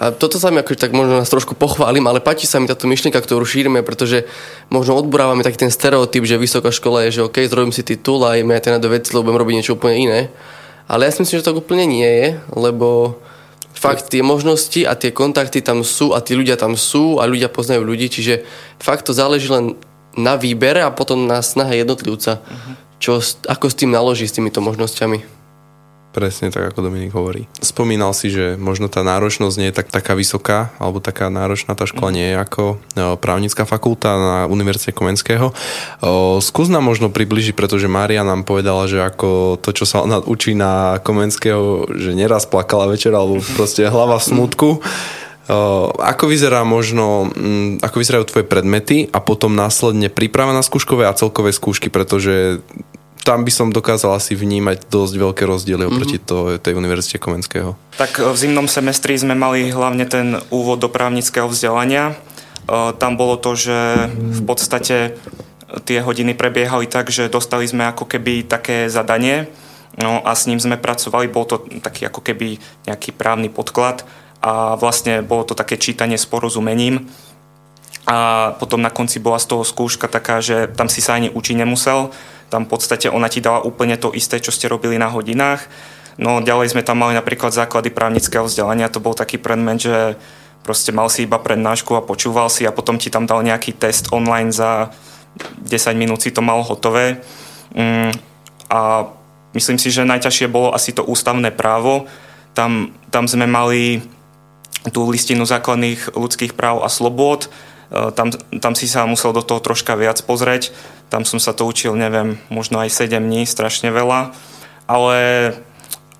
A 0.00 0.16
toto 0.16 0.40
sa 0.40 0.48
mi 0.48 0.64
akože 0.64 0.80
tak 0.80 0.96
možno 0.96 1.20
nás 1.20 1.28
trošku 1.28 1.52
pochválim, 1.52 2.00
ale 2.08 2.24
páči 2.24 2.48
sa 2.48 2.56
mi 2.56 2.64
táto 2.64 2.88
myšlienka, 2.88 3.20
ktorú 3.20 3.44
šírime, 3.44 3.84
pretože 3.84 4.24
možno 4.72 4.96
odburávame 4.96 5.44
taký 5.44 5.68
ten 5.68 5.74
stereotyp, 5.74 6.24
že 6.24 6.40
vysoká 6.40 6.72
škola 6.72 7.04
je, 7.04 7.20
že 7.20 7.26
OK, 7.28 7.36
zrobím 7.44 7.74
si 7.74 7.84
titul 7.84 8.24
a 8.24 8.38
ideme 8.38 8.56
aj 8.56 8.80
na 8.80 8.80
veci, 8.80 9.12
lebo 9.12 9.28
budem 9.28 9.40
robiť 9.44 9.54
niečo 9.60 9.76
úplne 9.76 9.96
iné. 10.00 10.20
Ale 10.88 11.04
ja 11.04 11.12
si 11.12 11.20
myslím, 11.20 11.44
že 11.44 11.46
to 11.46 11.58
úplne 11.58 11.84
nie 11.84 12.08
je, 12.08 12.28
lebo 12.56 13.20
fakt 13.74 14.12
tie 14.12 14.20
možnosti 14.20 14.82
a 14.84 14.92
tie 14.98 15.14
kontakty 15.14 15.64
tam 15.64 15.86
sú 15.86 16.12
a 16.12 16.20
tí 16.20 16.36
ľudia 16.36 16.58
tam 16.58 16.76
sú 16.76 17.22
a 17.22 17.24
ľudia 17.24 17.48
poznajú 17.48 17.82
ľudí, 17.86 18.10
čiže 18.10 18.44
fakt 18.82 19.08
to 19.08 19.12
záleží 19.16 19.48
len 19.48 19.78
na 20.18 20.34
výbere 20.34 20.82
a 20.82 20.90
potom 20.90 21.30
na 21.30 21.38
snahe 21.40 21.78
jednotlivca, 21.78 22.42
čo, 22.98 23.22
ako 23.46 23.66
s 23.70 23.78
tým 23.78 23.94
naloží, 23.94 24.26
s 24.26 24.34
týmito 24.34 24.58
možnosťami. 24.60 25.39
Presne 26.10 26.50
tak, 26.50 26.74
ako 26.74 26.90
Dominik 26.90 27.14
hovorí. 27.14 27.46
Spomínal 27.62 28.10
si, 28.10 28.34
že 28.34 28.58
možno 28.58 28.90
tá 28.90 29.06
náročnosť 29.06 29.56
nie 29.62 29.70
je 29.70 29.78
tak, 29.78 29.94
taká 29.94 30.18
vysoká, 30.18 30.74
alebo 30.82 30.98
taká 30.98 31.30
náročná 31.30 31.78
tá 31.78 31.86
škola 31.86 32.10
nie 32.10 32.34
je 32.34 32.36
ako 32.36 32.62
o, 32.66 33.14
právnická 33.14 33.62
fakulta 33.62 34.18
na 34.18 34.36
Univerzite 34.50 34.90
Komenského. 34.90 35.54
Skús 36.42 36.66
nám 36.66 36.82
možno 36.82 37.14
približiť, 37.14 37.54
pretože 37.54 37.86
Mária 37.86 38.26
nám 38.26 38.42
povedala, 38.42 38.90
že 38.90 38.98
ako 38.98 39.62
to, 39.62 39.70
čo 39.70 39.86
sa 39.86 40.02
ona 40.02 40.18
učí 40.18 40.58
na 40.58 40.98
Komenského, 40.98 41.94
že 41.94 42.10
neraz 42.18 42.42
plakala 42.42 42.90
večer, 42.90 43.14
alebo 43.14 43.38
proste 43.58 43.86
hlava 43.86 44.18
v 44.18 44.26
smutku. 44.34 44.68
Ako 45.98 46.30
vyzerá 46.30 46.62
možno, 46.66 47.30
m, 47.34 47.78
ako 47.82 47.96
vyzerajú 48.02 48.24
tvoje 48.26 48.46
predmety 48.46 49.06
a 49.10 49.18
potom 49.18 49.54
následne 49.54 50.10
príprava 50.10 50.54
na 50.54 50.62
skúškové 50.62 51.06
a 51.06 51.14
celkové 51.14 51.50
skúšky, 51.50 51.90
pretože 51.90 52.62
tam 53.20 53.44
by 53.44 53.52
som 53.52 53.68
dokázal 53.68 54.16
asi 54.16 54.32
vnímať 54.32 54.88
dosť 54.88 55.14
veľké 55.20 55.42
rozdiely 55.44 55.84
mm-hmm. 55.84 55.96
oproti 55.96 56.16
to, 56.16 56.56
tej 56.56 56.72
Univerzite 56.76 57.20
Komenského. 57.20 57.76
Tak 58.00 58.20
v 58.20 58.36
zimnom 58.36 58.66
semestri 58.66 59.16
sme 59.16 59.36
mali 59.36 59.68
hlavne 59.68 60.08
ten 60.08 60.40
úvod 60.48 60.80
do 60.80 60.88
právnického 60.88 61.46
vzdelania. 61.46 62.12
E, 62.12 62.14
tam 62.96 63.20
bolo 63.20 63.36
to, 63.36 63.52
že 63.52 64.08
v 64.14 64.42
podstate 64.48 65.20
tie 65.84 65.98
hodiny 66.02 66.34
prebiehali 66.34 66.88
tak, 66.90 67.12
že 67.12 67.30
dostali 67.30 67.68
sme 67.68 67.86
ako 67.86 68.08
keby 68.08 68.48
také 68.48 68.90
zadanie 68.90 69.46
no 69.98 70.22
a 70.22 70.34
s 70.34 70.46
ním 70.46 70.58
sme 70.58 70.80
pracovali, 70.80 71.30
bol 71.30 71.46
to 71.46 71.62
taký 71.82 72.06
ako 72.06 72.22
keby 72.22 72.58
nejaký 72.86 73.14
právny 73.14 73.50
podklad 73.50 74.06
a 74.40 74.74
vlastne 74.74 75.20
bolo 75.20 75.44
to 75.44 75.54
také 75.54 75.76
čítanie 75.76 76.16
s 76.16 76.24
porozumením 76.24 77.10
a 78.08 78.50
potom 78.56 78.80
na 78.80 78.90
konci 78.90 79.20
bola 79.20 79.38
z 79.38 79.52
toho 79.52 79.62
skúška 79.62 80.08
taká, 80.08 80.40
že 80.40 80.66
tam 80.72 80.88
si 80.88 81.04
sa 81.04 81.14
ani 81.20 81.28
učiť 81.28 81.56
nemusel, 81.60 82.10
tam 82.50 82.66
v 82.66 82.76
podstate 82.76 83.06
ona 83.06 83.30
ti 83.30 83.38
dala 83.38 83.62
úplne 83.62 83.94
to 83.94 84.10
isté, 84.10 84.42
čo 84.42 84.50
ste 84.50 84.66
robili 84.66 84.98
na 84.98 85.06
hodinách. 85.06 85.70
No 86.18 86.42
ďalej 86.42 86.74
sme 86.74 86.82
tam 86.84 87.00
mali 87.00 87.16
napríklad 87.16 87.54
základy 87.54 87.94
právnického 87.94 88.44
vzdelania, 88.44 88.92
to 88.92 89.00
bol 89.00 89.14
taký 89.14 89.38
predmet, 89.38 89.80
že 89.80 90.18
proste 90.60 90.92
mal 90.92 91.08
si 91.08 91.24
iba 91.24 91.40
prednášku 91.40 91.96
a 91.96 92.04
počúval 92.04 92.52
si 92.52 92.68
a 92.68 92.74
potom 92.74 93.00
ti 93.00 93.08
tam 93.08 93.24
dal 93.24 93.40
nejaký 93.40 93.72
test 93.78 94.12
online 94.12 94.52
za 94.52 94.92
10 95.64 95.96
minút 95.96 96.20
si 96.20 96.34
to 96.34 96.44
mal 96.44 96.60
hotové. 96.60 97.22
Mm, 97.72 98.12
a 98.68 99.08
myslím 99.54 99.78
si, 99.78 99.88
že 99.88 100.04
najťažšie 100.04 100.50
bolo 100.50 100.74
asi 100.74 100.92
to 100.92 101.06
ústavné 101.06 101.54
právo. 101.54 102.10
Tam, 102.52 102.92
tam 103.08 103.30
sme 103.30 103.46
mali 103.46 104.02
tú 104.90 105.06
listinu 105.08 105.46
základných 105.46 106.16
ľudských 106.16 106.56
práv 106.56 106.82
a 106.82 106.88
slobôd, 106.88 107.52
tam, 107.90 108.30
tam 108.62 108.72
si 108.78 108.86
sa 108.86 109.02
musel 109.04 109.34
do 109.34 109.42
toho 109.42 109.58
troška 109.58 109.98
viac 109.98 110.22
pozrieť. 110.22 110.70
Tam 111.10 111.26
som 111.26 111.42
sa 111.42 111.50
to 111.50 111.66
učil, 111.66 111.98
neviem, 111.98 112.38
možno 112.46 112.78
aj 112.78 112.94
7 112.94 113.18
dní, 113.18 113.42
strašne 113.44 113.90
veľa. 113.90 114.30
Ale 114.86 115.18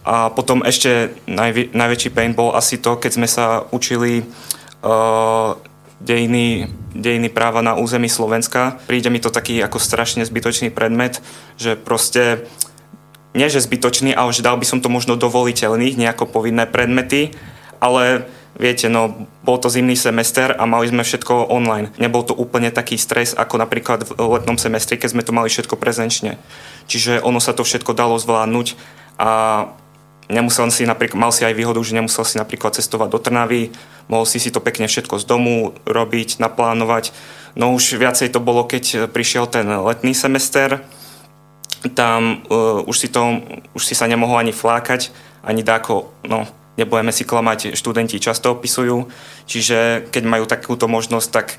a 0.01 0.33
potom 0.33 0.65
ešte 0.65 1.13
najvi, 1.29 1.77
najväčší 1.77 2.11
pain 2.11 2.33
bol 2.33 2.57
asi 2.57 2.81
to, 2.81 2.97
keď 2.97 3.11
sme 3.21 3.29
sa 3.29 3.69
učili 3.69 4.25
uh, 4.81 5.55
dejiny, 6.01 6.73
dejiny 6.97 7.29
práva 7.29 7.61
na 7.61 7.77
území 7.77 8.09
Slovenska. 8.09 8.81
Príde 8.89 9.13
mi 9.13 9.21
to 9.21 9.29
taký 9.29 9.61
ako 9.61 9.77
strašne 9.77 10.25
zbytočný 10.25 10.73
predmet, 10.73 11.21
že 11.61 11.77
proste 11.77 12.49
nie 13.37 13.47
že 13.47 13.63
zbytočný, 13.63 14.17
ale 14.17 14.33
že 14.33 14.43
dal 14.43 14.57
by 14.57 14.67
som 14.67 14.81
to 14.81 14.91
možno 14.91 15.15
dovoliteľných, 15.21 16.01
nejako 16.01 16.27
povinné 16.27 16.65
predmety, 16.65 17.37
ale 17.79 18.27
viete, 18.59 18.91
no 18.91 19.29
bol 19.47 19.61
to 19.61 19.71
zimný 19.71 19.95
semester 19.95 20.55
a 20.57 20.65
mali 20.67 20.91
sme 20.91 21.07
všetko 21.07 21.53
online. 21.53 21.93
Nebol 22.01 22.27
to 22.27 22.35
úplne 22.35 22.73
taký 22.75 22.99
stres 22.99 23.37
ako 23.37 23.61
napríklad 23.61 24.05
v 24.09 24.11
letnom 24.41 24.59
semestri, 24.59 24.99
keď 24.99 25.09
sme 25.15 25.27
to 25.27 25.37
mali 25.37 25.53
všetko 25.53 25.79
prezenčne. 25.79 26.41
Čiže 26.91 27.23
ono 27.23 27.39
sa 27.39 27.55
to 27.55 27.63
všetko 27.63 27.95
dalo 27.95 28.19
zvládnuť 28.19 28.75
a 29.21 29.31
nemusel 30.31 30.71
si 30.71 30.87
napríklad, 30.87 31.19
mal 31.19 31.33
si 31.35 31.43
aj 31.43 31.55
výhodu, 31.55 31.79
že 31.83 31.99
nemusel 31.99 32.25
si 32.27 32.39
napríklad 32.39 32.79
cestovať 32.79 33.09
do 33.11 33.19
Trnavy, 33.19 33.75
mohol 34.07 34.27
si 34.27 34.39
si 34.39 34.55
to 34.55 34.63
pekne 34.63 34.87
všetko 34.87 35.19
z 35.19 35.25
domu 35.27 35.75
robiť, 35.87 36.39
naplánovať. 36.39 37.11
No 37.59 37.75
už 37.75 37.99
viacej 37.99 38.31
to 38.31 38.39
bolo, 38.39 38.63
keď 38.63 39.11
prišiel 39.11 39.51
ten 39.51 39.67
letný 39.67 40.15
semester, 40.15 40.87
tam 41.97 42.45
uh, 42.47 42.85
už, 42.85 42.97
si 42.97 43.09
to, 43.09 43.41
už 43.73 43.83
si 43.83 43.97
sa 43.97 44.05
nemohol 44.05 44.39
ani 44.39 44.53
flákať, 44.53 45.11
ani 45.41 45.65
dáko, 45.65 46.13
no 46.29 46.45
nebudeme 46.79 47.11
si 47.11 47.27
klamať, 47.27 47.75
študenti 47.75 48.23
často 48.23 48.55
opisujú, 48.55 49.11
čiže 49.47 50.11
keď 50.11 50.23
majú 50.27 50.45
takúto 50.47 50.87
možnosť, 50.87 51.29
tak 51.31 51.59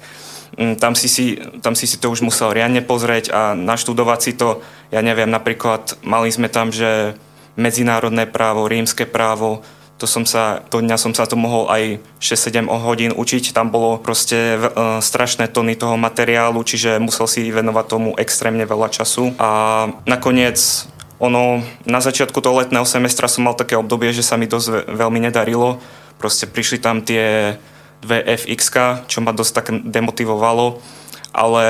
mm, 0.55 0.75
tam 0.79 0.93
si, 0.95 1.07
si, 1.11 1.39
tam 1.59 1.75
si 1.75 1.87
si 1.87 1.97
to 1.99 2.11
už 2.11 2.23
musel 2.23 2.55
riadne 2.55 2.83
pozrieť 2.83 3.25
a 3.31 3.41
naštudovať 3.57 4.19
si 4.19 4.31
to. 4.37 4.63
Ja 4.93 5.03
neviem, 5.03 5.31
napríklad 5.31 5.99
mali 6.05 6.31
sme 6.31 6.47
tam, 6.47 6.71
že 6.71 7.15
medzinárodné 7.59 8.27
právo, 8.27 8.67
rímske 8.67 9.03
právo, 9.03 9.65
to 10.01 10.09
som 10.09 10.25
sa, 10.25 10.65
to 10.73 10.81
dňa 10.81 10.97
som 10.97 11.13
sa 11.13 11.29
to 11.29 11.37
mohol 11.37 11.69
aj 11.69 12.01
6-7 12.17 12.65
hodín 12.73 13.13
učiť. 13.13 13.53
Tam 13.53 13.69
bolo 13.69 14.01
proste 14.01 14.57
uh, 14.57 14.97
strašné 14.97 15.45
tony 15.53 15.77
toho 15.77 15.93
materiálu, 15.93 16.57
čiže 16.65 16.97
musel 16.97 17.29
si 17.29 17.45
venovať 17.53 17.85
tomu 17.85 18.09
extrémne 18.17 18.65
veľa 18.65 18.89
času. 18.89 19.37
A 19.37 19.85
nakoniec 20.09 20.57
ono, 21.21 21.61
na 21.85 22.01
začiatku 22.01 22.41
toho 22.41 22.65
letného 22.65 22.83
semestra 22.89 23.29
som 23.29 23.45
mal 23.45 23.53
také 23.53 23.77
obdobie, 23.77 24.09
že 24.09 24.25
sa 24.25 24.41
mi 24.41 24.49
dosť 24.49 24.89
veľmi 24.89 25.21
nedarilo. 25.21 25.77
Proste 26.17 26.49
prišli 26.49 26.81
tam 26.81 27.05
tie 27.05 27.55
dve 28.01 28.25
FX, 28.25 28.73
čo 29.05 29.21
ma 29.21 29.29
dosť 29.29 29.51
tak 29.53 29.67
demotivovalo 29.85 30.81
ale 31.31 31.63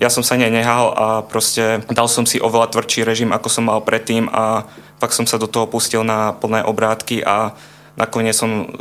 ja 0.00 0.08
som 0.08 0.24
sa 0.24 0.40
nenehal 0.40 0.88
a 0.96 1.06
proste 1.20 1.84
dal 1.92 2.08
som 2.08 2.24
si 2.24 2.40
oveľa 2.40 2.72
tvrdší 2.72 3.04
režim, 3.04 3.28
ako 3.28 3.48
som 3.52 3.68
mal 3.68 3.84
predtým 3.84 4.32
a 4.32 4.64
fakt 4.96 5.12
som 5.12 5.28
sa 5.28 5.36
do 5.36 5.44
toho 5.44 5.68
pustil 5.68 6.00
na 6.00 6.32
plné 6.32 6.64
obrátky 6.64 7.20
a 7.20 7.52
nakoniec 8.00 8.32
som 8.32 8.72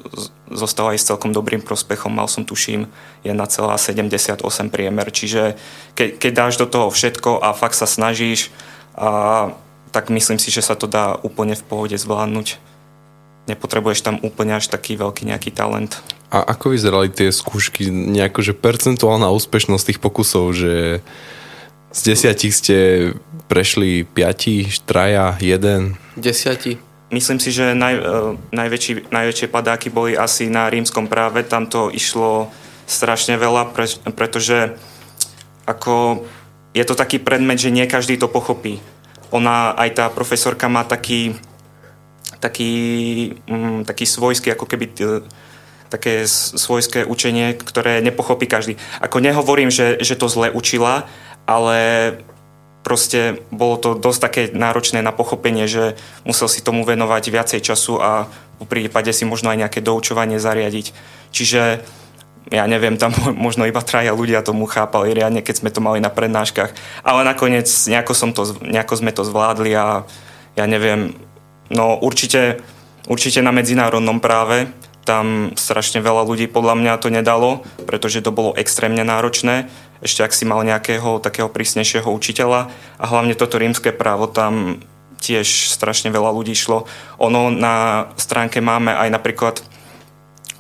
zostal 0.48 0.96
aj 0.96 1.04
s 1.04 1.08
celkom 1.12 1.36
dobrým 1.36 1.60
prospechom. 1.60 2.16
Mal 2.16 2.32
som, 2.32 2.48
tuším, 2.48 2.88
1,78 3.28 4.40
priemer. 4.72 5.08
Čiže 5.12 5.60
ke, 6.00 6.16
keď 6.16 6.32
dáš 6.32 6.56
do 6.56 6.68
toho 6.68 6.88
všetko 6.88 7.44
a 7.44 7.52
fakt 7.52 7.76
sa 7.76 7.88
snažíš 7.88 8.56
a 8.96 9.52
tak 9.96 10.12
myslím 10.12 10.36
si, 10.36 10.52
že 10.52 10.60
sa 10.60 10.76
to 10.76 10.92
dá 10.92 11.16
úplne 11.24 11.56
v 11.56 11.64
pohode 11.64 11.96
zvládnuť. 11.96 12.60
Nepotrebuješ 13.48 14.04
tam 14.04 14.20
úplne 14.20 14.60
až 14.60 14.68
taký 14.68 15.00
veľký 15.00 15.24
nejaký 15.32 15.56
talent. 15.56 16.04
A 16.28 16.44
ako 16.44 16.76
vyzerali 16.76 17.08
tie 17.08 17.32
skúšky, 17.32 17.88
nejako, 17.88 18.44
že 18.44 18.52
percentuálna 18.52 19.32
úspešnosť 19.32 19.86
tých 19.88 20.04
pokusov, 20.04 20.52
že 20.52 21.00
z 21.96 22.00
desiatich 22.12 22.52
ste 22.52 22.78
prešli 23.48 24.04
piati, 24.04 24.68
štraja, 24.68 25.40
jeden? 25.40 25.96
Desiati. 26.20 26.76
Myslím 27.08 27.40
si, 27.40 27.56
že 27.56 27.72
naj, 27.72 27.96
e, 27.96 28.04
najväčší, 28.52 29.08
najväčšie 29.16 29.48
padáky 29.48 29.88
boli 29.88 30.20
asi 30.20 30.52
na 30.52 30.68
rímskom 30.68 31.08
práve. 31.08 31.48
Tam 31.48 31.72
to 31.72 31.88
išlo 31.88 32.52
strašne 32.84 33.40
veľa, 33.40 33.72
pre, 33.72 33.88
pretože 34.12 34.76
ako 35.64 36.26
je 36.76 36.84
to 36.84 37.00
taký 37.00 37.22
predmet, 37.22 37.62
že 37.62 37.72
nie 37.72 37.88
každý 37.88 38.20
to 38.20 38.28
pochopí 38.28 38.84
ona, 39.36 39.76
aj 39.76 39.90
tá 39.92 40.06
profesorka 40.08 40.72
má 40.72 40.88
taký, 40.88 41.36
taký, 42.40 42.72
mm, 43.52 43.84
taký 43.84 44.06
svojský, 44.08 44.56
ako 44.56 44.66
keby 44.66 44.86
také 45.92 46.26
svojské 46.28 47.06
učenie, 47.06 47.56
ktoré 47.56 48.02
nepochopí 48.02 48.48
každý. 48.50 48.80
Ako 49.04 49.20
nehovorím, 49.20 49.70
že, 49.70 50.00
že 50.02 50.18
to 50.18 50.32
zle 50.32 50.50
učila, 50.52 51.06
ale 51.46 51.80
proste 52.86 53.42
bolo 53.50 53.82
to 53.82 53.90
dosť 53.98 54.20
také 54.22 54.42
náročné 54.54 55.02
na 55.02 55.10
pochopenie, 55.10 55.66
že 55.66 55.98
musel 56.22 56.46
si 56.46 56.62
tomu 56.62 56.86
venovať 56.86 57.24
viacej 57.34 57.60
času 57.66 57.98
a 57.98 58.30
v 58.62 58.66
prípade 58.70 59.10
si 59.12 59.26
možno 59.26 59.50
aj 59.50 59.66
nejaké 59.66 59.80
doučovanie 59.82 60.38
zariadiť. 60.38 60.94
Čiže 61.34 61.82
ja 62.54 62.70
neviem, 62.70 62.98
tam 62.98 63.14
možno 63.46 63.66
iba 63.66 63.82
traja 63.82 64.14
ľudia 64.14 64.46
tomu 64.46 64.70
chápali 64.70 65.14
riadne, 65.14 65.42
keď 65.42 65.56
sme 65.64 65.74
to 65.74 65.82
mali 65.82 65.98
na 66.02 66.14
prednáškach. 66.14 66.72
Ale 67.02 67.22
nakoniec 67.26 67.68
nejako, 67.68 68.14
som 68.14 68.30
to, 68.34 68.58
nejako 68.62 68.94
sme 69.02 69.12
to 69.14 69.26
zvládli 69.26 69.74
a 69.74 70.06
ja 70.56 70.66
neviem, 70.70 71.18
no 71.74 71.98
určite, 72.00 72.62
určite 73.10 73.42
na 73.42 73.52
medzinárodnom 73.52 74.22
práve 74.22 74.70
tam 75.06 75.54
strašne 75.54 76.02
veľa 76.02 76.26
ľudí 76.26 76.50
podľa 76.50 76.76
mňa 76.82 76.94
to 76.98 77.14
nedalo, 77.14 77.62
pretože 77.86 78.26
to 78.26 78.34
bolo 78.34 78.58
extrémne 78.58 79.06
náročné. 79.06 79.70
Ešte 80.02 80.26
ak 80.26 80.34
si 80.34 80.50
mal 80.50 80.66
nejakého 80.66 81.22
takého 81.22 81.46
prísnejšieho 81.46 82.10
učiteľa 82.10 82.74
a 82.98 83.06
hlavne 83.06 83.38
toto 83.38 83.62
rímske 83.62 83.94
právo 83.94 84.26
tam 84.26 84.82
tiež 85.22 85.70
strašne 85.70 86.10
veľa 86.10 86.34
ľudí 86.34 86.58
šlo. 86.58 86.90
Ono 87.22 87.54
na 87.54 88.08
stránke 88.18 88.60
máme 88.66 88.98
aj 88.98 89.10
napríklad 89.14 89.56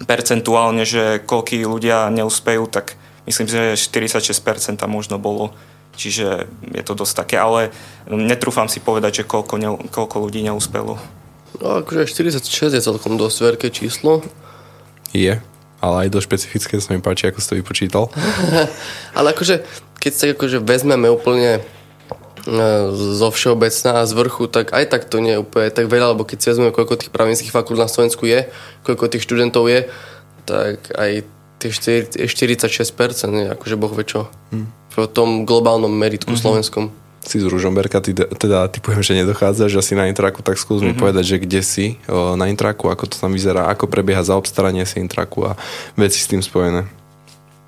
percentuálne, 0.03 0.83
že 0.83 1.23
koľký 1.23 1.63
ľudia 1.63 2.11
neúspejú, 2.11 2.67
tak 2.67 2.99
myslím, 3.23 3.47
že 3.47 3.79
46% 3.79 4.75
tam 4.75 4.91
možno 4.91 5.15
bolo. 5.15 5.55
Čiže 5.95 6.51
je 6.75 6.83
to 6.83 6.91
dosť 6.91 7.23
také, 7.23 7.39
ale 7.39 7.71
netrúfam 8.11 8.67
si 8.67 8.83
povedať, 8.83 9.23
že 9.23 9.29
koľko, 9.31 9.55
ne, 9.55 9.69
koľko 9.87 10.27
ľudí 10.27 10.43
neúspelo. 10.43 10.99
No 11.63 11.67
akože 11.79 12.11
46 12.11 12.75
je 12.75 12.81
celkom 12.83 13.15
dosť 13.15 13.37
veľké 13.55 13.67
číslo. 13.71 14.19
Je, 15.15 15.39
ale 15.79 15.95
aj 16.03 16.11
dosť 16.11 16.27
špecifické, 16.27 16.73
sa 16.83 16.91
mi 16.91 16.99
páči, 16.99 17.31
ako 17.31 17.39
si 17.39 17.47
to 17.47 17.55
vypočítal. 17.55 18.03
ale 19.17 19.31
akože, 19.31 19.63
keď 20.03 20.11
sa 20.11 20.25
akože 20.35 20.59
vezmeme 20.59 21.07
úplne 21.07 21.63
zo 22.45 23.27
všeobecná 23.33 24.05
a 24.05 24.07
z 24.07 24.13
vrchu, 24.13 24.45
tak 24.45 24.69
aj 24.69 24.85
tak 24.85 25.09
to 25.09 25.17
nie 25.17 25.33
je 25.33 25.41
úplne 25.41 25.73
tak 25.73 25.89
veľa, 25.89 26.13
lebo 26.13 26.23
keď 26.23 26.37
si 26.37 26.47
vezmeme, 26.53 26.69
koľko 26.69 27.01
tých 27.01 27.11
právnických 27.11 27.49
fakult 27.49 27.81
na 27.81 27.89
Slovensku 27.89 28.29
je, 28.29 28.45
koľko 28.85 29.09
tých 29.09 29.25
študentov 29.25 29.65
je, 29.65 29.89
tak 30.45 30.93
aj 30.93 31.25
tie 31.57 31.69
46% 31.73 32.29
je 33.33 33.45
akože 33.49 33.75
boh 33.81 33.93
vie 33.97 34.05
čo. 34.05 34.29
Hmm. 34.53 34.69
V 34.93 35.09
tom 35.09 35.43
globálnom 35.43 35.91
meritku 35.91 36.31
mm-hmm. 36.31 36.45
slovenskom 36.45 36.85
si 37.25 37.41
z 37.41 37.49
Ružomberka, 37.49 38.05
ty, 38.05 38.13
teda 38.13 38.69
typujem, 38.69 39.01
že 39.01 39.17
nedochádzaš 39.17 39.81
asi 39.81 39.97
na 39.97 40.05
intraku, 40.05 40.45
tak 40.45 40.61
skús 40.61 40.85
mi 40.85 40.93
mm-hmm. 40.93 41.01
povedať, 41.01 41.25
že 41.25 41.37
kde 41.41 41.61
si 41.65 41.85
o, 42.05 42.37
na 42.37 42.45
intraku, 42.53 42.85
ako 42.93 43.09
to 43.09 43.17
tam 43.17 43.33
vyzerá, 43.33 43.65
ako 43.65 43.89
prebieha 43.89 44.21
zaobstaranie 44.21 44.85
si 44.85 45.01
intraku 45.01 45.49
a 45.49 45.57
veci 45.97 46.21
s 46.21 46.29
tým 46.29 46.45
spojené. 46.45 46.85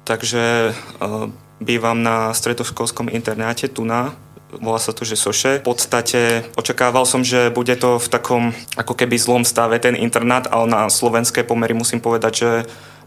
Takže 0.05 0.77
o, 1.01 1.33
bývam 1.57 1.97
na 2.05 2.29
stredoškolskom 2.37 3.09
internáte 3.09 3.65
tu 3.65 3.81
na 3.81 4.13
volá 4.51 4.79
sa 4.79 4.95
to, 4.95 5.03
že 5.03 5.19
Soše. 5.19 5.59
V 5.59 5.67
podstate 5.75 6.47
očakával 6.55 7.03
som, 7.03 7.23
že 7.23 7.51
bude 7.51 7.75
to 7.75 7.99
v 7.99 8.07
takom 8.07 8.43
ako 8.79 8.93
keby 8.95 9.19
zlom 9.19 9.43
stave 9.43 9.75
ten 9.79 9.95
internát, 9.95 10.47
ale 10.47 10.71
na 10.71 10.81
slovenské 10.87 11.43
pomery 11.43 11.75
musím 11.75 11.99
povedať, 11.99 12.33
že 12.33 12.51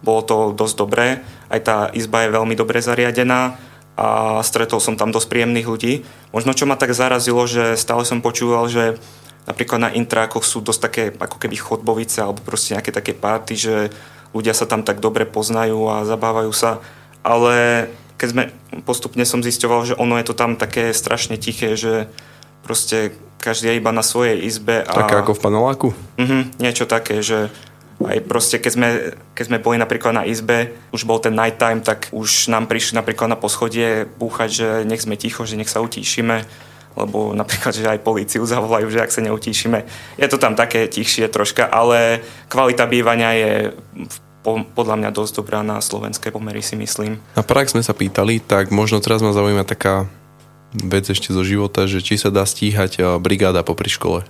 bolo 0.05 0.21
to 0.25 0.37
dosť 0.53 0.75
dobré. 0.77 1.25
Aj 1.49 1.61
tá 1.61 1.77
izba 1.93 2.25
je 2.25 2.35
veľmi 2.37 2.55
dobre 2.57 2.81
zariadená 2.81 3.57
a 4.01 4.41
stretol 4.41 4.81
som 4.81 4.97
tam 4.97 5.13
dosť 5.13 5.29
príjemných 5.29 5.69
ľudí. 5.69 5.93
Možno 6.33 6.57
čo 6.57 6.65
ma 6.65 6.77
tak 6.77 6.97
zarazilo, 6.97 7.45
že 7.45 7.77
stále 7.77 8.09
som 8.09 8.25
počúval, 8.25 8.69
že 8.73 8.97
napríklad 9.45 9.81
na 9.81 9.91
intrákoch 9.93 10.45
sú 10.45 10.65
dosť 10.65 10.81
také 10.81 11.03
ako 11.13 11.37
keby 11.37 11.57
chodbovice 11.57 12.21
alebo 12.21 12.41
proste 12.41 12.77
nejaké 12.77 12.93
také 12.93 13.13
párty, 13.13 13.61
že 13.61 13.93
ľudia 14.33 14.57
sa 14.57 14.65
tam 14.65 14.85
tak 14.87 15.05
dobre 15.05 15.29
poznajú 15.29 15.85
a 15.91 16.09
zabávajú 16.09 16.53
sa, 16.55 16.81
ale 17.21 17.89
keď 18.21 18.29
sme, 18.29 18.45
postupne 18.85 19.25
som 19.25 19.41
zisťoval, 19.41 19.81
že 19.89 19.95
ono 19.97 20.21
je 20.21 20.29
to 20.29 20.37
tam 20.37 20.61
také 20.61 20.93
strašne 20.93 21.41
tiché, 21.41 21.73
že 21.73 22.13
proste 22.61 23.17
každý 23.41 23.73
je 23.73 23.81
iba 23.81 23.97
na 23.97 24.05
svojej 24.05 24.45
izbe. 24.45 24.85
A... 24.85 24.93
Také 24.93 25.25
ako 25.25 25.33
v 25.33 25.41
paneláku? 25.41 25.89
Mhm, 26.21 26.61
niečo 26.61 26.85
také, 26.85 27.25
že 27.25 27.49
aj 28.01 28.21
proste, 28.29 28.61
keď 28.61 28.73
sme, 28.73 28.89
keď 29.33 29.45
sme 29.49 29.59
boli 29.65 29.77
napríklad 29.81 30.13
na 30.13 30.25
izbe, 30.29 30.73
už 30.93 31.09
bol 31.09 31.17
ten 31.17 31.33
night 31.33 31.57
time, 31.57 31.81
tak 31.81 32.13
už 32.13 32.53
nám 32.53 32.69
prišli 32.69 32.97
napríklad 32.97 33.33
na 33.33 33.41
poschodie 33.41 34.05
búchať, 34.05 34.49
že 34.53 34.69
nech 34.85 35.05
sme 35.05 35.17
ticho, 35.21 35.45
že 35.49 35.57
nech 35.57 35.69
sa 35.69 35.81
utíšime, 35.81 36.45
lebo 36.97 37.33
napríklad, 37.37 37.73
že 37.73 37.89
aj 37.89 38.05
políciu 38.05 38.45
zavolajú, 38.45 38.89
že 38.89 39.01
ak 39.01 39.13
sa 39.13 39.25
neutíšime. 39.25 39.85
Je 40.17 40.29
to 40.29 40.41
tam 40.41 40.57
také 40.57 40.89
tichšie 40.89 41.29
troška, 41.29 41.69
ale 41.69 42.25
kvalita 42.49 42.85
bývania 42.89 43.33
je 43.37 43.53
podľa 44.47 44.97
mňa 44.97 45.11
dosť 45.13 45.45
dobrá 45.45 45.61
na 45.61 45.81
slovenské 45.81 46.33
pomery, 46.33 46.65
si 46.65 46.77
myslím. 46.77 47.21
Na 47.37 47.45
prax 47.45 47.77
sme 47.77 47.85
sa 47.85 47.93
pýtali, 47.93 48.41
tak 48.41 48.73
možno 48.73 49.05
teraz 49.05 49.21
ma 49.21 49.37
zaujíma 49.37 49.69
taká 49.69 50.09
vec 50.73 51.05
ešte 51.09 51.35
zo 51.35 51.45
života, 51.45 51.85
že 51.85 52.01
či 52.01 52.17
sa 52.17 52.33
dá 52.33 52.47
stíhať 52.47 52.93
eh, 52.99 53.05
brigáda 53.21 53.61
popri 53.61 53.93
škole? 53.93 54.25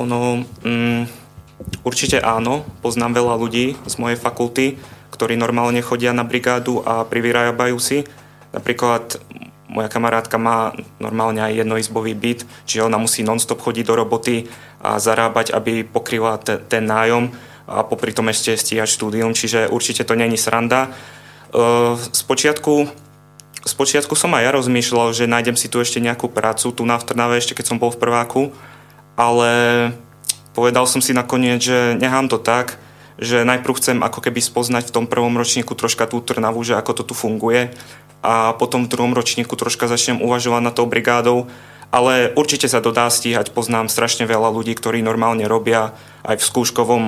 Ono, 0.00 0.46
mm, 0.64 1.20
Určite 1.84 2.20
áno, 2.20 2.64
poznám 2.80 3.20
veľa 3.20 3.34
ľudí 3.36 3.76
z 3.84 3.94
mojej 4.00 4.16
fakulty, 4.16 4.80
ktorí 5.12 5.36
normálne 5.36 5.84
chodia 5.84 6.16
na 6.16 6.24
brigádu 6.24 6.80
a 6.84 7.04
privyrábajú 7.04 7.76
si. 7.76 8.08
Napríklad 8.56 9.20
moja 9.70 9.88
kamarátka 9.92 10.40
má 10.40 10.72
normálne 10.98 11.44
aj 11.44 11.62
jednoizbový 11.62 12.16
byt, 12.16 12.48
čiže 12.64 12.88
ona 12.88 12.98
musí 12.98 13.22
non-stop 13.22 13.60
chodiť 13.60 13.84
do 13.86 13.94
roboty 13.94 14.48
a 14.80 14.96
zarábať, 14.98 15.52
aby 15.52 15.84
pokryla 15.84 16.40
te, 16.40 16.56
ten 16.58 16.88
nájom 16.88 17.30
a 17.66 17.84
popri 17.84 18.14
tom 18.14 18.30
ešte 18.30 18.56
stíhať 18.56 18.88
štúdium, 18.88 19.36
čiže 19.36 19.68
určite 19.68 20.06
to 20.06 20.14
není 20.14 20.38
sranda. 20.38 20.94
Spočiatku, 22.14 22.86
spočiatku 23.66 24.14
som 24.14 24.30
aj 24.38 24.42
ja 24.46 24.50
rozmýšľal, 24.54 25.10
že 25.10 25.30
nájdem 25.30 25.58
si 25.58 25.66
tu 25.66 25.82
ešte 25.82 25.98
nejakú 25.98 26.30
prácu 26.30 26.70
tu 26.70 26.82
na 26.86 26.96
v 26.96 27.06
Trnave, 27.10 27.36
ešte 27.36 27.58
keď 27.58 27.74
som 27.74 27.80
bol 27.82 27.90
v 27.90 28.00
prváku, 28.00 28.42
ale 29.18 29.50
povedal 30.54 30.86
som 30.86 31.02
si 31.02 31.10
nakoniec, 31.10 31.58
že 31.58 31.98
nechám 31.98 32.30
to 32.30 32.38
tak, 32.38 32.78
že 33.20 33.44
najprv 33.44 33.76
chcem 33.76 33.98
ako 34.00 34.24
keby 34.24 34.40
spoznať 34.40 34.88
v 34.88 34.94
tom 34.96 35.04
prvom 35.04 35.36
ročníku 35.36 35.76
troška 35.76 36.08
tú 36.08 36.24
Trnavu, 36.24 36.64
že 36.64 36.78
ako 36.78 37.02
to 37.02 37.02
tu 37.10 37.14
funguje 37.14 37.68
a 38.24 38.52
potom 38.56 38.84
v 38.84 38.92
druhom 38.92 39.12
ročníku 39.12 39.56
troška 39.56 39.88
začnem 39.88 40.24
uvažovať 40.24 40.62
na 40.64 40.72
tou 40.72 40.88
brigádou, 40.88 41.48
ale 41.90 42.30
určite 42.36 42.68
sa 42.70 42.80
to 42.80 42.94
dá 42.94 43.08
stíhať, 43.10 43.52
poznám 43.52 43.90
strašne 43.90 44.24
veľa 44.24 44.48
ľudí, 44.52 44.72
ktorí 44.76 45.02
normálne 45.02 45.44
robia, 45.50 45.92
aj 46.24 46.38
v 46.38 46.46
skúškovom 46.46 47.04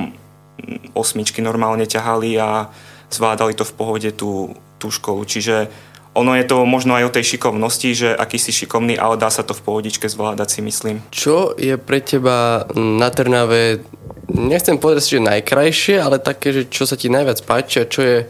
osmičky 0.92 1.40
normálne 1.40 1.88
ťahali 1.88 2.36
a 2.38 2.68
zvládali 3.12 3.52
to 3.56 3.64
v 3.64 3.76
pohode 3.76 4.10
tú, 4.16 4.56
tú 4.80 4.88
školu, 4.88 5.24
čiže 5.24 5.68
ono 6.12 6.36
je 6.36 6.44
to 6.44 6.68
možno 6.68 6.92
aj 6.92 7.08
o 7.08 7.14
tej 7.14 7.24
šikovnosti, 7.36 7.88
že 7.96 8.08
aký 8.12 8.36
si 8.36 8.52
šikovný, 8.52 9.00
ale 9.00 9.16
dá 9.16 9.32
sa 9.32 9.40
to 9.40 9.56
v 9.56 9.64
pohodičke 9.64 10.04
zvládať 10.12 10.48
si 10.48 10.60
myslím. 10.60 11.00
Čo 11.08 11.56
je 11.56 11.80
pre 11.80 12.04
teba 12.04 12.68
na 12.76 13.08
Trnave, 13.08 13.80
nechcem 14.28 14.76
povedať, 14.76 15.16
že 15.16 15.24
najkrajšie, 15.24 15.96
ale 15.96 16.20
také, 16.20 16.52
že 16.52 16.62
čo 16.68 16.84
sa 16.84 17.00
ti 17.00 17.08
najviac 17.08 17.40
páči 17.48 17.80
a 17.80 17.88
čo, 17.88 18.04
je, 18.04 18.28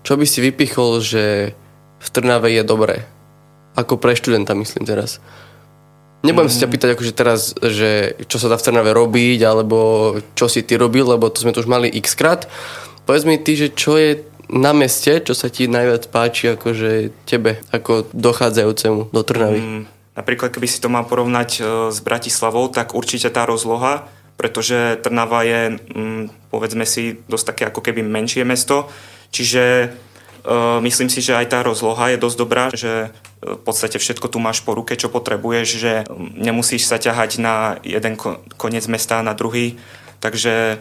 čo 0.00 0.16
by 0.16 0.24
si 0.24 0.40
vypichol, 0.40 1.04
že 1.04 1.52
v 2.00 2.08
Trnave 2.08 2.48
je 2.48 2.64
dobré? 2.64 3.04
Ako 3.76 4.00
pre 4.00 4.16
študenta 4.16 4.56
myslím 4.56 4.88
teraz. 4.88 5.20
Nebudem 6.26 6.50
mm. 6.50 6.54
si 6.54 6.62
ťa 6.62 6.72
pýtať 6.72 6.90
akože 6.98 7.12
teraz, 7.14 7.54
že 7.62 8.18
čo 8.26 8.42
sa 8.42 8.50
dá 8.50 8.58
v 8.58 8.64
Trnave 8.66 8.90
robiť, 8.90 9.40
alebo 9.46 9.78
čo 10.34 10.50
si 10.50 10.66
ty 10.66 10.74
robil, 10.74 11.06
lebo 11.06 11.30
to 11.30 11.46
sme 11.46 11.54
tu 11.54 11.62
už 11.62 11.70
mali 11.70 11.86
x 11.86 12.18
krát. 12.18 12.50
Povedz 13.06 13.22
mi 13.22 13.38
ty, 13.38 13.54
že 13.54 13.70
čo 13.70 13.94
je 13.94 14.26
na 14.50 14.74
meste, 14.74 15.20
čo 15.22 15.36
sa 15.36 15.52
ti 15.52 15.68
najviac 15.70 16.08
páči 16.10 16.56
akože 16.56 17.12
tebe, 17.28 17.62
ako 17.70 18.08
dochádzajúcemu 18.16 19.14
do 19.14 19.22
Trnavy? 19.22 19.60
Mm, 19.60 19.82
napríklad, 20.18 20.50
keby 20.50 20.66
si 20.66 20.82
to 20.82 20.90
mal 20.90 21.04
porovnať 21.06 21.50
e, 21.56 21.62
s 21.92 21.98
Bratislavou, 22.00 22.66
tak 22.72 22.96
určite 22.96 23.28
tá 23.30 23.44
rozloha, 23.44 24.08
pretože 24.40 24.98
Trnava 25.04 25.44
je, 25.44 25.76
mm, 25.76 26.50
povedzme 26.50 26.82
si, 26.88 27.20
dosť 27.28 27.44
také 27.54 27.62
ako 27.68 27.84
keby 27.84 28.00
menšie 28.02 28.42
mesto, 28.42 28.88
čiže 29.30 29.92
myslím 30.80 31.12
si, 31.12 31.20
že 31.20 31.36
aj 31.36 31.52
tá 31.52 31.60
rozloha 31.60 32.16
je 32.16 32.22
dosť 32.24 32.36
dobrá, 32.40 32.72
že 32.72 33.12
v 33.44 33.60
podstate 33.60 34.00
všetko 34.00 34.32
tu 34.32 34.40
máš 34.40 34.64
po 34.64 34.72
ruke, 34.72 34.96
čo 34.96 35.12
potrebuješ, 35.12 35.68
že 35.76 35.92
nemusíš 36.40 36.88
sa 36.88 36.96
ťahať 36.96 37.38
na 37.38 37.76
jeden 37.84 38.16
koniec 38.56 38.88
mesta 38.88 39.20
na 39.20 39.36
druhý. 39.36 39.76
Takže 40.18 40.80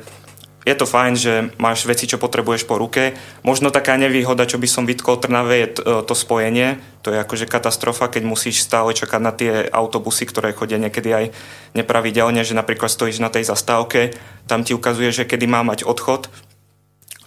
je 0.67 0.75
to 0.75 0.83
fajn, 0.83 1.13
že 1.15 1.33
máš 1.55 1.87
veci, 1.87 2.11
čo 2.11 2.19
potrebuješ 2.19 2.67
po 2.67 2.75
ruke. 2.75 3.15
Možno 3.39 3.71
taká 3.71 3.95
nevýhoda, 3.95 4.43
čo 4.43 4.59
by 4.59 4.67
som 4.67 4.83
vytkol 4.83 5.15
Trnave, 5.15 5.63
je 5.63 5.67
to 6.03 6.11
spojenie. 6.11 6.75
To 7.07 7.15
je 7.15 7.23
akože 7.23 7.47
katastrofa, 7.47 8.11
keď 8.11 8.27
musíš 8.27 8.67
stále 8.67 8.91
čakať 8.91 9.21
na 9.23 9.31
tie 9.31 9.63
autobusy, 9.71 10.27
ktoré 10.27 10.51
chodia 10.51 10.75
niekedy 10.75 11.09
aj 11.15 11.25
nepravidelne, 11.71 12.43
že 12.43 12.51
napríklad 12.51 12.91
stojíš 12.91 13.23
na 13.23 13.31
tej 13.31 13.47
zastávke, 13.47 14.11
tam 14.43 14.67
ti 14.67 14.75
ukazuje, 14.75 15.15
že 15.15 15.23
kedy 15.23 15.47
má 15.47 15.63
mať 15.63 15.87
odchod 15.87 16.27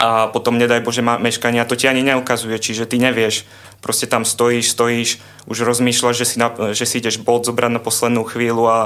a 0.00 0.32
potom 0.32 0.56
nedaj 0.56 0.80
Bože 0.80 1.04
má 1.04 1.20
meškania, 1.20 1.68
to 1.68 1.76
ti 1.76 1.84
ani 1.84 2.00
neukazuje, 2.00 2.56
čiže 2.56 2.88
ty 2.88 2.96
nevieš. 2.96 3.44
Proste 3.84 4.08
tam 4.08 4.24
stojíš, 4.24 4.72
stojíš, 4.72 5.20
už 5.44 5.58
rozmýšľaš, 5.60 6.16
že 6.16 6.26
si, 6.26 6.36
na, 6.40 6.48
že 6.72 6.88
si 6.88 7.04
ideš 7.04 7.20
bod 7.20 7.44
zobrať 7.44 7.76
na 7.76 7.84
poslednú 7.84 8.24
chvíľu 8.24 8.64
a 8.64 8.78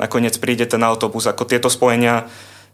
nakoniec 0.00 0.32
príde 0.40 0.64
ten 0.64 0.80
autobus. 0.80 1.28
Ako 1.28 1.44
tieto 1.44 1.68
spojenia, 1.68 2.24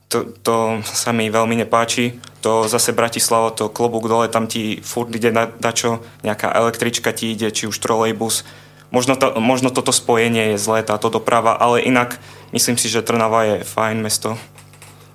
to, 0.06 0.30
to 0.46 0.78
sa 0.86 1.10
mi 1.10 1.26
veľmi 1.26 1.58
nepáči. 1.58 2.22
To 2.46 2.70
zase 2.70 2.94
Bratislava, 2.94 3.50
to 3.50 3.66
klobúk 3.66 4.06
dole, 4.06 4.30
tam 4.30 4.46
ti 4.46 4.78
furt 4.78 5.10
ide 5.10 5.34
na, 5.34 5.50
na 5.58 5.74
čo, 5.74 5.98
nejaká 6.22 6.54
električka 6.54 7.10
ti 7.10 7.34
ide, 7.34 7.50
či 7.50 7.66
už 7.66 7.82
trolejbus. 7.82 8.46
Možno, 8.94 9.18
to, 9.20 9.36
možno 9.42 9.68
toto 9.68 9.92
spojenie 9.92 10.54
je 10.54 10.62
zlé, 10.62 10.80
táto 10.86 11.12
doprava, 11.12 11.58
ale 11.58 11.84
inak 11.84 12.16
myslím 12.54 12.80
si, 12.80 12.88
že 12.88 13.04
Trnava 13.04 13.44
je 13.44 13.56
fajn 13.66 14.00
mesto. 14.00 14.38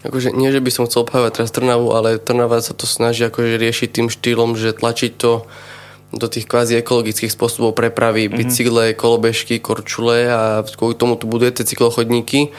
Akože 0.03 0.35
nie, 0.35 0.51
že 0.51 0.59
by 0.59 0.71
som 0.71 0.83
chcel 0.83 1.07
obhajovať 1.07 1.31
teraz 1.39 1.51
Trnavu, 1.55 1.95
ale 1.95 2.19
Trnava 2.19 2.59
sa 2.59 2.75
to 2.75 2.83
snaží 2.83 3.23
akože 3.23 3.55
riešiť 3.55 3.89
tým 3.89 4.07
štýlom, 4.11 4.59
že 4.59 4.75
tlačiť 4.75 5.15
to 5.15 5.47
do 6.13 6.27
tých 6.29 6.45
kvázi 6.45 6.77
ekologických 6.77 7.31
spôsobov 7.31 7.73
prepravy, 7.73 8.27
mm-hmm. 8.27 8.37
bicykle, 8.37 8.85
kolobežky, 8.93 9.57
korčule 9.57 10.29
a 10.29 10.61
kvôli 10.61 10.93
tomu 10.93 11.17
tu 11.17 11.25
budujete 11.25 11.65
cyklochodníky, 11.65 12.53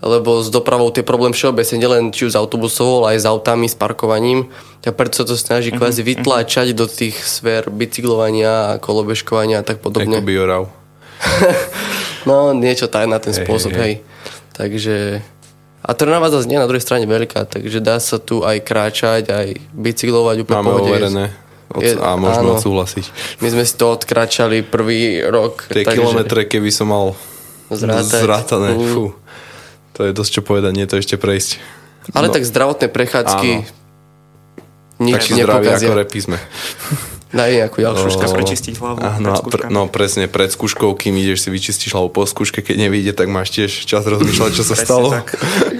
lebo 0.00 0.40
s 0.40 0.48
dopravou 0.48 0.88
tie 0.94 1.04
problém 1.04 1.34
všeobecne, 1.34 1.76
nielen 1.76 2.14
či 2.14 2.30
už 2.30 2.32
s 2.32 2.40
autobusovou, 2.40 3.04
ale 3.04 3.18
aj 3.18 3.20
s 3.20 3.26
autami, 3.26 3.66
s 3.66 3.76
parkovaním. 3.76 4.48
A 4.86 4.94
preto 4.94 5.20
sa 5.20 5.24
to 5.28 5.36
snaží 5.36 5.68
mm-hmm. 5.68 5.82
kvázi 5.82 6.00
vytláčať 6.06 6.72
do 6.72 6.86
tých 6.88 7.18
sfér 7.18 7.68
bicyklovania 7.68 8.72
a 8.72 8.78
kolobežkovania 8.80 9.60
a 9.60 9.66
tak 9.66 9.82
podobne. 9.84 10.22
Biorav. 10.22 10.70
no, 12.30 12.54
niečo 12.54 12.86
tak 12.86 13.10
na 13.10 13.18
ten 13.18 13.34
hey, 13.34 13.42
spôsob, 13.42 13.74
hej. 13.74 13.82
hej. 13.82 13.94
Takže 14.54 14.94
a 15.78 15.90
Trnava 15.94 16.26
zase 16.28 16.50
nie 16.50 16.58
na 16.58 16.66
druhej 16.66 16.82
strane 16.82 17.06
veľká, 17.06 17.46
takže 17.46 17.78
dá 17.78 18.02
sa 18.02 18.18
tu 18.18 18.42
aj 18.42 18.58
kráčať, 18.66 19.30
aj 19.30 19.46
bicyklovať 19.70 20.36
úplne 20.42 20.58
Máme 20.58 20.74
overené. 20.82 21.26
Od, 21.68 21.84
je, 21.84 21.94
a 22.00 22.16
môžeme 22.16 22.56
odsúhlasiť. 22.56 23.04
My 23.44 23.48
sme 23.52 23.62
si 23.62 23.76
to 23.76 23.92
odkračali 23.92 24.64
prvý 24.64 25.20
rok. 25.22 25.68
Tie 25.68 25.84
takže... 25.84 26.00
kilometre, 26.00 26.40
keby 26.48 26.70
som 26.72 26.88
mal 26.88 27.12
zrátať. 27.68 28.24
zrátané. 28.24 28.72
Mm. 28.74 28.88
Fú. 28.90 29.04
To 30.00 30.08
je 30.08 30.16
dosť 30.16 30.40
čo 30.40 30.42
povedať, 30.42 30.72
nie 30.72 30.88
to 30.88 30.96
ešte 30.96 31.20
prejsť. 31.20 31.60
Ale 32.16 32.30
no. 32.30 32.34
tak 32.34 32.48
zdravotné 32.48 32.88
prechádzky 32.88 33.50
Áno. 33.60 33.68
nič 35.04 35.28
Taký 35.28 35.32
zdraví 35.44 35.66
ako 35.68 35.92
repy 35.92 36.18
sme. 36.24 36.38
Daj 37.28 37.50
nejakú 37.60 37.84
ďalšiu 37.84 38.08
skúšku. 38.08 38.36
prečistiť 38.40 38.74
hlavu. 38.80 39.04
Áno, 39.04 39.36
pre, 39.44 39.68
no 39.68 39.84
presne, 39.84 40.32
pred 40.32 40.48
skúškou, 40.48 40.96
kým 40.96 41.12
ideš 41.20 41.44
si 41.44 41.48
vyčistíš 41.52 41.92
hlavu 41.92 42.08
po 42.08 42.24
skúške, 42.24 42.64
keď 42.64 42.88
nevíde, 42.88 43.12
tak 43.12 43.28
máš 43.28 43.52
tiež 43.52 43.84
čas 43.84 44.08
rozmýšľať, 44.08 44.50
čo 44.56 44.64
sa 44.64 44.72
stalo. 44.72 45.12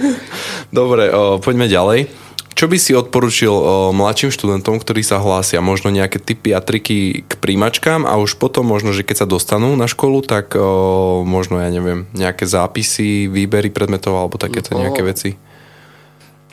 Dobre, 0.69 1.09
o, 1.09 1.41
poďme 1.41 1.65
ďalej. 1.65 2.05
Čo 2.53 2.69
by 2.69 2.77
si 2.77 2.93
odporučil 2.93 3.49
o, 3.49 3.89
mladším 3.89 4.29
študentom, 4.29 4.77
ktorí 4.77 5.01
sa 5.01 5.17
hlásia? 5.17 5.57
Možno 5.57 5.89
nejaké 5.89 6.21
typy 6.21 6.53
a 6.53 6.61
triky 6.61 7.25
k 7.25 7.33
príjmačkám 7.41 8.05
a 8.05 8.21
už 8.21 8.37
potom 8.37 8.69
možno, 8.69 8.93
že 8.93 9.01
keď 9.01 9.25
sa 9.25 9.27
dostanú 9.29 9.73
na 9.73 9.89
školu, 9.89 10.21
tak 10.21 10.53
o, 10.53 11.25
možno, 11.25 11.57
ja 11.57 11.73
neviem, 11.73 12.05
nejaké 12.13 12.45
zápisy, 12.45 13.25
výbery 13.25 13.73
predmetov 13.73 14.13
alebo 14.13 14.37
takéto 14.37 14.77
no. 14.77 14.85
nejaké 14.85 15.01
veci? 15.01 15.29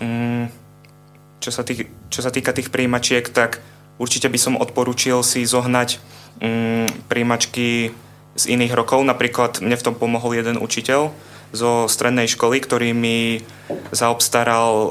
Mm, 0.00 0.48
čo, 1.42 1.50
sa 1.52 1.60
tý, 1.68 1.84
čo 2.08 2.24
sa 2.24 2.32
týka 2.32 2.56
tých 2.56 2.72
príjmačiek, 2.72 3.28
tak 3.28 3.60
Určite 3.96 4.28
by 4.28 4.38
som 4.38 4.54
odporúčil 4.60 5.24
si 5.24 5.44
zohnať 5.48 6.00
mm, 6.40 7.08
príjmačky 7.08 7.96
z 8.36 8.44
iných 8.44 8.76
rokov. 8.76 9.00
Napríklad 9.02 9.64
mne 9.64 9.76
v 9.76 9.84
tom 9.84 9.96
pomohol 9.96 10.36
jeden 10.36 10.60
učiteľ 10.60 11.10
zo 11.56 11.88
strednej 11.88 12.28
školy, 12.28 12.60
ktorý 12.60 12.92
mi 12.92 13.40
zaobstaral 13.94 14.72
e, 14.76 14.90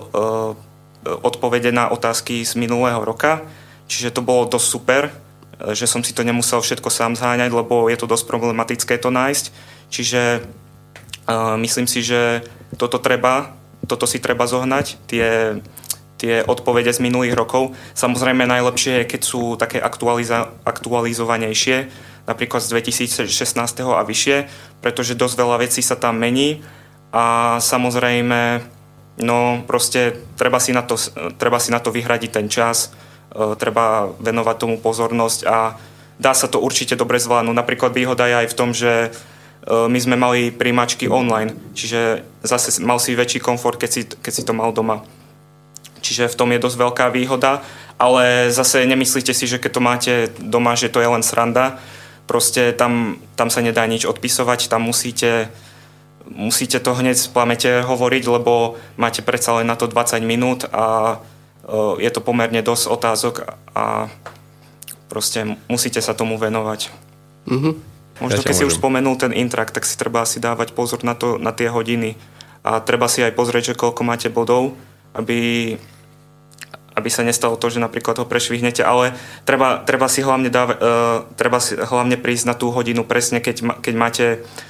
odpovede 1.06 1.70
na 1.70 1.94
otázky 1.94 2.42
z 2.42 2.58
minulého 2.58 2.98
roka. 3.06 3.46
Čiže 3.86 4.18
to 4.18 4.26
bolo 4.26 4.50
dosť 4.50 4.68
super, 4.68 5.04
e, 5.06 5.78
že 5.78 5.86
som 5.86 6.02
si 6.02 6.18
to 6.18 6.26
nemusel 6.26 6.66
všetko 6.66 6.90
sám 6.90 7.14
zháňať, 7.14 7.54
lebo 7.54 7.86
je 7.92 7.98
to 8.02 8.10
dosť 8.10 8.26
problematické 8.26 8.98
to 8.98 9.14
nájsť. 9.14 9.46
Čiže 9.94 10.22
e, 10.26 10.40
myslím 11.62 11.86
si, 11.86 12.02
že 12.02 12.42
toto 12.82 12.98
treba, 12.98 13.54
toto 13.86 14.10
si 14.10 14.18
treba 14.18 14.50
zohnať, 14.50 14.98
tie 15.06 15.60
tie 16.16 16.44
odpovede 16.48 16.92
z 16.96 17.04
minulých 17.04 17.36
rokov. 17.36 17.76
Samozrejme 17.94 18.48
najlepšie 18.48 19.04
je, 19.04 19.10
keď 19.16 19.22
sú 19.22 19.42
také 19.60 19.84
aktualiza- 19.84 20.52
aktualizovanejšie, 20.64 21.92
napríklad 22.26 22.64
z 22.64 22.70
2016 22.82 23.94
a 23.94 24.02
vyššie, 24.02 24.38
pretože 24.80 25.20
dosť 25.20 25.36
veľa 25.36 25.58
vecí 25.62 25.82
sa 25.84 26.00
tam 26.00 26.18
mení 26.18 26.64
a 27.14 27.58
samozrejme 27.62 28.64
no 29.24 29.64
proste 29.64 30.20
treba 30.36 30.60
si 30.60 30.76
na 30.76 30.84
to, 30.84 31.00
treba 31.40 31.60
si 31.62 31.72
na 31.72 31.80
to 31.80 31.94
vyhradiť 31.94 32.32
ten 32.32 32.48
čas, 32.52 32.92
e, 33.32 33.56
treba 33.56 34.12
venovať 34.20 34.56
tomu 34.60 34.76
pozornosť 34.80 35.40
a 35.48 35.80
dá 36.20 36.34
sa 36.36 36.48
to 36.48 36.60
určite 36.60 37.00
dobre 37.00 37.20
zvládnuť. 37.20 37.56
Napríklad 37.56 37.92
výhoda 37.96 38.28
je 38.28 38.36
aj 38.44 38.48
v 38.52 38.58
tom, 38.58 38.70
že 38.76 38.92
e, 39.08 39.10
my 39.68 40.00
sme 40.00 40.20
mali 40.20 40.52
príjmačky 40.52 41.08
online, 41.08 41.56
čiže 41.72 42.28
zase 42.44 42.84
mal 42.84 43.00
si 43.00 43.16
väčší 43.16 43.40
komfort, 43.40 43.80
keď 43.80 43.90
si, 43.92 44.02
keď 44.04 44.34
si 44.34 44.44
to 44.44 44.52
mal 44.52 44.76
doma. 44.76 45.04
Čiže 46.06 46.30
v 46.30 46.38
tom 46.38 46.54
je 46.54 46.62
dosť 46.62 46.78
veľká 46.78 47.06
výhoda, 47.10 47.66
ale 47.98 48.54
zase 48.54 48.86
nemyslíte 48.86 49.34
si, 49.34 49.50
že 49.50 49.58
keď 49.58 49.72
to 49.74 49.82
máte 49.82 50.14
doma, 50.38 50.78
že 50.78 50.94
to 50.94 51.02
je 51.02 51.10
len 51.10 51.26
sranda. 51.26 51.82
Proste 52.30 52.78
tam, 52.78 53.18
tam 53.34 53.50
sa 53.50 53.66
nedá 53.66 53.82
nič 53.90 54.06
odpisovať, 54.06 54.70
tam 54.70 54.86
musíte, 54.86 55.50
musíte 56.30 56.78
to 56.78 56.94
hneď 56.94 57.18
v 57.18 57.34
plamete 57.34 57.72
hovoriť, 57.82 58.24
lebo 58.30 58.78
máte 59.02 59.26
predsa 59.26 59.58
len 59.58 59.66
na 59.66 59.74
to 59.74 59.90
20 59.90 60.22
minút 60.22 60.70
a 60.70 61.18
uh, 61.66 61.98
je 61.98 62.10
to 62.14 62.22
pomerne 62.22 62.62
dosť 62.62 62.86
otázok 62.86 63.36
a 63.74 64.14
proste 65.10 65.58
musíte 65.66 66.02
sa 66.06 66.14
tomu 66.14 66.38
venovať. 66.38 66.94
Mm-hmm. 67.50 67.74
Možno 68.22 68.42
ja 68.42 68.46
keď 68.46 68.56
si 68.56 68.68
už 68.68 68.78
spomenul 68.78 69.18
ten 69.18 69.34
intrak, 69.34 69.74
tak 69.74 69.86
si 69.86 69.98
treba 69.98 70.22
asi 70.22 70.38
dávať 70.38 70.72
pozor 70.72 71.02
na, 71.02 71.18
to, 71.18 71.42
na 71.42 71.52
tie 71.52 71.68
hodiny 71.68 72.16
a 72.66 72.82
treba 72.82 73.06
si 73.06 73.22
aj 73.22 73.38
pozrieť, 73.38 73.74
že 73.74 73.80
koľko 73.80 74.02
máte 74.02 74.28
bodov, 74.34 74.74
aby 75.14 75.78
aby 76.96 77.10
sa 77.12 77.28
nestalo 77.28 77.60
to, 77.60 77.68
že 77.68 77.84
napríklad 77.84 78.16
ho 78.24 78.26
prešvihnete, 78.26 78.80
ale 78.80 79.14
treba, 79.44 79.84
treba, 79.84 80.08
si, 80.08 80.24
hlavne 80.24 80.48
dáv, 80.48 80.80
uh, 80.80 81.28
treba 81.36 81.60
si 81.60 81.76
hlavne 81.76 82.16
prísť 82.16 82.46
na 82.48 82.56
tú 82.56 82.72
hodinu 82.72 83.04
presne, 83.04 83.44
keď, 83.44 83.84
keď 83.84 83.94
máte 84.00 84.26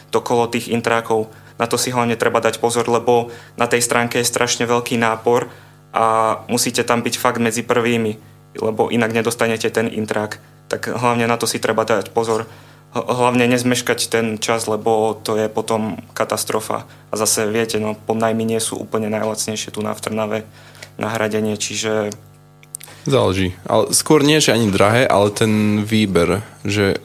to 0.10 0.26
kolo 0.26 0.50
tých 0.50 0.74
intrákov. 0.74 1.30
Na 1.62 1.70
to 1.70 1.78
si 1.78 1.94
hlavne 1.94 2.18
treba 2.18 2.42
dať 2.42 2.58
pozor, 2.60 2.90
lebo 2.90 3.30
na 3.56 3.70
tej 3.70 3.86
stránke 3.86 4.20
je 4.20 4.28
strašne 4.28 4.66
veľký 4.66 4.98
nápor 4.98 5.48
a 5.96 6.06
musíte 6.52 6.84
tam 6.84 7.06
byť 7.06 7.16
fakt 7.16 7.40
medzi 7.40 7.64
prvými, 7.64 8.20
lebo 8.60 8.92
inak 8.92 9.16
nedostanete 9.16 9.70
ten 9.72 9.88
intrák. 9.88 10.42
Tak 10.68 10.92
hlavne 10.92 11.30
na 11.30 11.38
to 11.40 11.46
si 11.48 11.62
treba 11.62 11.86
dať 11.86 12.12
pozor. 12.12 12.50
Hlavne 12.96 13.48
nezmeškať 13.48 14.00
ten 14.08 14.26
čas, 14.40 14.68
lebo 14.68 15.16
to 15.20 15.36
je 15.40 15.48
potom 15.48 16.00
katastrofa. 16.16 16.88
A 17.12 17.14
zase 17.16 17.48
viete, 17.48 17.80
no, 17.80 17.96
podnajmy 17.96 18.44
nie 18.44 18.60
sú 18.60 18.80
úplne 18.80 19.12
najlacnejšie 19.12 19.72
tu 19.76 19.80
na 19.84 19.96
v 19.96 20.04
Trnave 20.04 20.40
nahradenie, 20.96 21.56
čiže... 21.60 22.14
Záleží. 23.06 23.54
Ale 23.70 23.94
skôr 23.94 24.26
nie, 24.26 24.42
že 24.42 24.56
ani 24.56 24.74
drahé, 24.74 25.06
ale 25.06 25.30
ten 25.30 25.86
výber, 25.86 26.42
že 26.66 26.98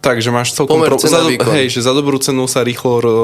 tak, 0.00 0.24
že 0.24 0.32
máš 0.32 0.56
celkom... 0.56 0.80
Pro... 0.80 0.96
Za, 0.96 1.20
do... 1.22 1.30
hej, 1.52 1.68
že 1.68 1.84
za 1.84 1.92
dobrú 1.92 2.16
cenu 2.16 2.48
sa 2.48 2.64
rýchlo 2.64 2.92
ro... 3.04 3.14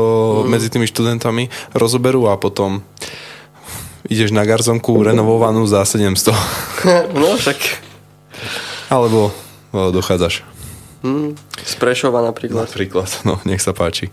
mm. 0.45 0.53
medzi 0.53 0.69
tými 0.69 0.85
študentami 0.85 1.49
rozoberú 1.73 2.29
a 2.29 2.37
potom 2.37 2.85
ideš 4.07 4.31
na 4.31 4.45
garzonku 4.47 5.03
renovovanú 5.03 5.65
za 5.65 5.83
700. 5.83 6.37
no 7.21 7.35
však. 7.41 7.59
Alebo 8.93 9.35
dochádzaš. 9.73 10.47
Mm, 11.01 11.35
z 11.65 11.75
Prešova 11.81 12.23
napríklad. 12.23 12.69
Napríklad, 12.69 13.11
no 13.25 13.41
nech 13.49 13.65
sa 13.65 13.73
páči. 13.73 14.13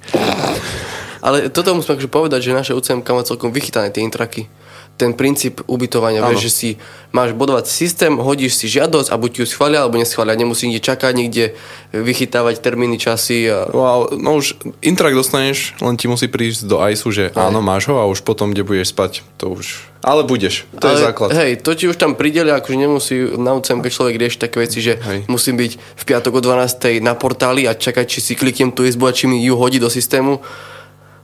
Ale 1.24 1.48
toto 1.48 1.72
musím 1.76 1.96
akože 1.96 2.12
povedať, 2.12 2.40
že 2.44 2.58
naše 2.58 2.74
UCMK 2.76 3.08
má 3.16 3.24
celkom 3.24 3.52
vychytané 3.52 3.92
tie 3.92 4.04
intraky 4.04 4.48
ten 4.94 5.18
princíp 5.18 5.66
ubytovania, 5.66 6.22
vieš, 6.30 6.48
že 6.48 6.52
si 6.54 6.70
máš 7.10 7.34
bodovací 7.34 7.74
systém, 7.74 8.14
hodíš 8.14 8.62
si 8.62 8.70
žiadosť 8.70 9.10
a 9.10 9.18
buď 9.18 9.42
ju 9.42 9.46
schvália 9.50 9.82
alebo 9.82 9.98
neschvália. 9.98 10.38
Nemusí 10.38 10.70
nikde 10.70 10.86
čakať, 10.86 11.14
nikde 11.18 11.46
vychytávať 11.94 12.62
termíny, 12.62 13.02
časy. 13.02 13.50
A... 13.50 13.70
Wow, 13.74 14.14
no 14.14 14.38
už 14.38 14.54
intrak 14.86 15.18
dostaneš, 15.18 15.74
len 15.82 15.98
ti 15.98 16.06
musí 16.06 16.30
prísť 16.30 16.70
do 16.70 16.78
ICE, 16.78 17.10
že 17.10 17.26
Aj. 17.34 17.50
áno, 17.50 17.66
máš 17.66 17.90
ho 17.90 17.98
a 17.98 18.06
už 18.06 18.22
potom, 18.22 18.54
kde 18.54 18.62
budeš 18.62 18.94
spať, 18.94 19.26
to 19.42 19.50
už... 19.50 19.82
Ale 20.04 20.28
budeš, 20.28 20.68
to 20.78 20.86
Ale, 20.86 21.00
je 21.00 21.06
základ. 21.10 21.30
Hej, 21.32 21.52
to 21.64 21.72
ti 21.74 21.88
už 21.88 21.96
tam 21.98 22.14
pridelia, 22.14 22.60
akože 22.60 22.78
nemusí 22.78 23.16
na 23.40 23.56
UCM, 23.56 23.82
keď 23.82 23.92
človek 23.94 24.16
rieši 24.20 24.38
také 24.38 24.58
veci, 24.62 24.84
že 24.84 25.00
hej. 25.00 25.26
musím 25.32 25.56
byť 25.58 25.72
v 25.80 26.04
piatok 26.04 26.38
o 26.38 26.42
12. 26.44 27.00
na 27.00 27.16
portáli 27.16 27.66
a 27.66 27.74
čakať, 27.74 28.06
či 28.06 28.20
si 28.20 28.34
kliknem 28.36 28.76
tú 28.76 28.84
izbu 28.84 29.10
a 29.10 29.16
či 29.16 29.26
mi 29.32 29.40
ju 29.42 29.56
hodí 29.56 29.80
do 29.80 29.88
systému 29.88 30.44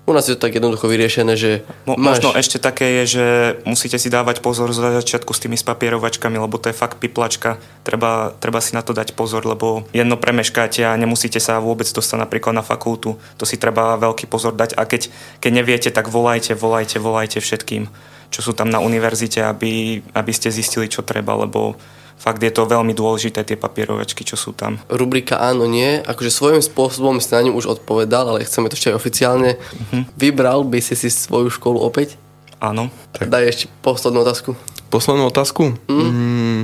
u 0.09 0.13
nás 0.17 0.25
je 0.25 0.33
to 0.33 0.49
tak 0.49 0.57
jednoducho 0.57 0.89
vyriešené, 0.89 1.37
že 1.37 1.61
Mo, 1.85 1.93
máš... 1.93 2.19
Možno 2.19 2.33
ešte 2.33 2.57
také 2.57 3.01
je, 3.01 3.03
že 3.05 3.25
musíte 3.69 4.01
si 4.01 4.09
dávať 4.09 4.41
pozor 4.41 4.73
za 4.73 4.89
začiatku 4.89 5.29
s 5.29 5.45
tými 5.45 5.53
spapierovačkami, 5.53 6.41
lebo 6.41 6.57
to 6.57 6.73
je 6.73 6.75
fakt 6.75 6.97
piplačka. 6.97 7.61
Treba, 7.85 8.33
treba 8.41 8.57
si 8.57 8.73
na 8.73 8.81
to 8.81 8.97
dať 8.97 9.13
pozor, 9.13 9.45
lebo 9.45 9.85
jedno 9.93 10.17
premeškáte 10.17 10.81
a 10.81 10.97
nemusíte 10.97 11.37
sa 11.37 11.61
vôbec 11.61 11.85
dostať 11.85 12.17
napríklad 12.17 12.57
na 12.57 12.65
fakultu. 12.65 13.21
To 13.37 13.45
si 13.45 13.61
treba 13.61 13.93
veľký 14.01 14.25
pozor 14.25 14.57
dať 14.57 14.73
a 14.73 14.89
keď, 14.89 15.13
keď 15.37 15.51
neviete, 15.53 15.89
tak 15.93 16.09
volajte, 16.09 16.57
volajte, 16.57 16.97
volajte 16.97 17.37
všetkým. 17.37 17.85
čo 18.29 18.45
sú 18.45 18.51
tam 18.53 18.69
na 18.69 18.77
univerzite, 18.77 19.41
aby, 19.41 20.05
aby 20.13 20.31
ste 20.33 20.53
zistili, 20.53 20.85
čo 20.85 21.01
treba, 21.01 21.33
lebo 21.33 21.73
fakt 22.19 22.43
je 22.43 22.51
to 22.51 22.67
veľmi 22.67 22.91
dôležité, 22.91 23.47
tie 23.47 23.55
papierovačky, 23.55 24.27
čo 24.27 24.35
sú 24.35 24.51
tam. 24.51 24.77
Rubrika 24.91 25.39
áno, 25.39 25.63
nie, 25.65 26.03
akože 26.03 26.29
svojím 26.29 26.61
spôsobom 26.61 27.23
si 27.23 27.31
na 27.31 27.47
ňu 27.47 27.55
už 27.55 27.79
odpovedal, 27.79 28.35
ale 28.35 28.43
chceme 28.43 28.67
to 28.67 28.75
ešte 28.75 28.91
aj 28.91 28.99
oficiálne. 28.99 29.55
Uh-huh. 29.55 30.03
Vybral 30.19 30.67
by 30.67 30.83
si 30.83 30.99
si 30.99 31.07
svoju 31.07 31.47
školu 31.47 31.79
opäť? 31.79 32.19
Áno. 32.59 32.91
Tak. 33.15 33.31
Daj 33.31 33.43
ešte 33.47 33.65
poslednú 33.79 34.27
otázku. 34.27 34.51
Poslednú 34.91 35.31
otázku? 35.31 35.79
Mm. 35.87 36.03
Mm, 36.03 36.61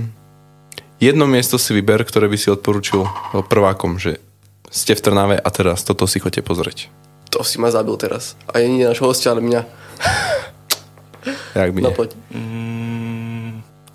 jedno 1.00 1.24
miesto 1.24 1.56
si 1.56 1.72
vyber, 1.72 2.04
ktoré 2.04 2.28
by 2.28 2.36
si 2.36 2.52
odporučil 2.52 3.08
prvákom, 3.48 3.96
že 3.96 4.20
ste 4.68 4.92
v 4.92 5.02
Trnave 5.08 5.38
a 5.40 5.50
teraz 5.56 5.88
toto 5.88 6.04
si 6.04 6.20
chodte 6.20 6.44
pozrieť. 6.44 6.92
To 7.32 7.48
si 7.48 7.64
ma 7.64 7.72
zabil 7.72 7.96
teraz. 7.96 8.36
A 8.52 8.60
nie 8.60 8.84
náš 8.84 9.00
hostia, 9.00 9.32
ale 9.32 9.40
mňa. 9.40 9.62
Jak 11.56 11.72
by 11.72 11.80
no, 11.80 11.96
poď. 11.96 12.12
Mm, 12.30 12.85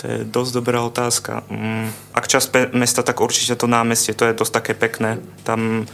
to 0.00 0.08
je 0.08 0.18
dosť 0.24 0.50
dobrá 0.56 0.80
otázka. 0.80 1.44
Mm, 1.52 1.92
ak 2.16 2.24
čas 2.24 2.48
mesta, 2.72 3.04
tak 3.04 3.20
určite 3.20 3.52
to 3.52 3.68
námestie, 3.68 4.16
to 4.16 4.24
je 4.24 4.32
dosť 4.32 4.52
také 4.56 4.72
pekné. 4.72 5.20
Tam 5.44 5.84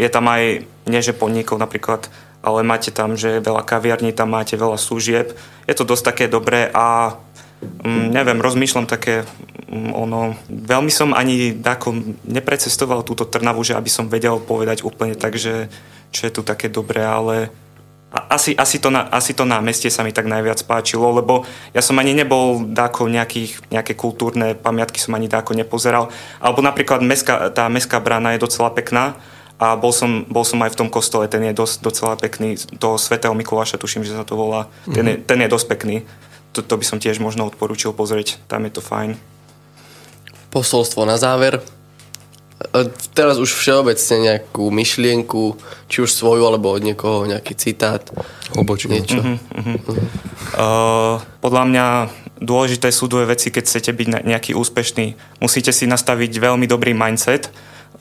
je 0.00 0.08
tam 0.08 0.24
aj, 0.32 0.64
nie 0.88 1.00
že 1.04 1.12
podnikov 1.12 1.60
napríklad, 1.60 2.08
ale 2.40 2.64
máte 2.64 2.88
tam, 2.88 3.20
že 3.20 3.44
veľa 3.44 3.68
kaviarní, 3.68 4.16
tam 4.16 4.32
máte 4.32 4.56
veľa 4.56 4.80
služieb. 4.80 5.36
Je 5.68 5.74
to 5.76 5.84
dosť 5.84 6.04
také 6.08 6.24
dobré 6.24 6.72
a 6.72 7.20
mm, 7.84 8.08
neviem, 8.08 8.40
rozmýšľam 8.40 8.88
také 8.88 9.28
mm, 9.68 9.92
ono, 9.92 10.32
veľmi 10.48 10.88
som 10.88 11.12
ani 11.12 11.52
dáko 11.52 11.92
neprecestoval 12.24 13.04
túto 13.04 13.28
Trnavu, 13.28 13.60
že 13.60 13.76
aby 13.76 13.92
som 13.92 14.08
vedel 14.08 14.40
povedať 14.40 14.80
úplne 14.88 15.12
tak, 15.12 15.36
že 15.36 15.68
čo 16.08 16.24
je 16.24 16.32
tu 16.32 16.40
také 16.40 16.72
dobré, 16.72 17.04
ale 17.04 17.52
asi, 18.08 18.56
asi, 18.56 18.80
to 18.80 18.88
na, 18.88 19.04
asi 19.12 19.36
to 19.36 19.44
námestie 19.44 19.92
sa 19.92 20.00
mi 20.00 20.16
tak 20.16 20.24
najviac 20.24 20.64
páčilo, 20.64 21.12
lebo 21.12 21.44
ja 21.76 21.84
som 21.84 21.92
ani 22.00 22.16
nebol 22.16 22.64
dáko 22.64 23.04
nejakých, 23.04 23.68
nejaké 23.68 23.92
kultúrne 23.92 24.56
pamiatky 24.56 24.96
som 24.96 25.12
ani 25.12 25.28
dáko 25.28 25.52
nepozeral. 25.52 26.08
Alebo 26.40 26.64
napríklad 26.64 27.04
meská, 27.04 27.52
tá 27.52 27.68
mestská 27.68 28.00
brána 28.00 28.32
je 28.32 28.40
docela 28.40 28.72
pekná 28.72 29.20
a 29.60 29.76
bol 29.76 29.92
som, 29.92 30.24
bol 30.24 30.40
som 30.40 30.56
aj 30.64 30.72
v 30.72 30.78
tom 30.80 30.88
kostole, 30.88 31.28
ten 31.28 31.44
je 31.44 31.52
dosť, 31.52 31.76
docela 31.84 32.14
pekný, 32.16 32.56
toho 32.80 32.96
svätého 32.96 33.36
Mikuláša, 33.36 33.76
tuším, 33.76 34.08
že 34.08 34.16
sa 34.16 34.24
to 34.24 34.40
volá, 34.40 34.64
mm-hmm. 34.64 34.94
ten, 34.96 35.04
je, 35.04 35.14
mhm. 35.20 35.24
ten 35.28 35.38
je 35.44 35.48
dosť 35.52 35.66
pekný. 35.68 35.96
To, 36.56 36.64
to 36.64 36.74
by 36.80 36.84
som 36.88 36.96
tiež 36.96 37.20
možno 37.20 37.44
odporúčil 37.44 37.92
pozrieť, 37.92 38.40
tam 38.48 38.64
je 38.64 38.72
to 38.72 38.80
fajn. 38.80 39.20
Posolstvo 40.48 41.04
na 41.04 41.20
záver. 41.20 41.60
Teraz 43.14 43.38
už 43.38 43.54
všeobecne 43.54 44.16
nejakú 44.18 44.66
myšlienku, 44.74 45.54
či 45.86 46.02
už 46.02 46.10
svoju, 46.10 46.42
alebo 46.42 46.74
od 46.74 46.82
niekoho 46.82 47.22
nejaký 47.22 47.54
citát. 47.54 48.02
Hlbočku. 48.50 48.90
Niečo. 48.90 49.22
Uh-huh, 49.22 49.38
uh-huh. 49.38 49.78
Uh, 50.58 51.14
podľa 51.38 51.64
mňa 51.70 51.86
dôležité 52.42 52.90
sú 52.90 53.06
dve 53.06 53.30
veci, 53.30 53.54
keď 53.54 53.62
chcete 53.62 53.90
byť 53.94 54.06
nejaký 54.26 54.52
úspešný. 54.58 55.14
Musíte 55.38 55.70
si 55.70 55.86
nastaviť 55.86 56.34
veľmi 56.34 56.66
dobrý 56.66 56.98
mindset. 56.98 57.46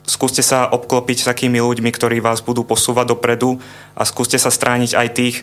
Skúste 0.10 0.42
sa 0.42 0.66
obklopiť 0.74 1.28
takými 1.28 1.62
ľuďmi, 1.62 1.94
ktorí 1.94 2.18
vás 2.18 2.42
budú 2.42 2.66
posúvať 2.66 3.14
dopredu 3.14 3.62
a 3.94 4.10
skúste 4.10 4.42
sa 4.42 4.50
strániť 4.50 4.92
aj 4.98 5.08
tých, 5.14 5.36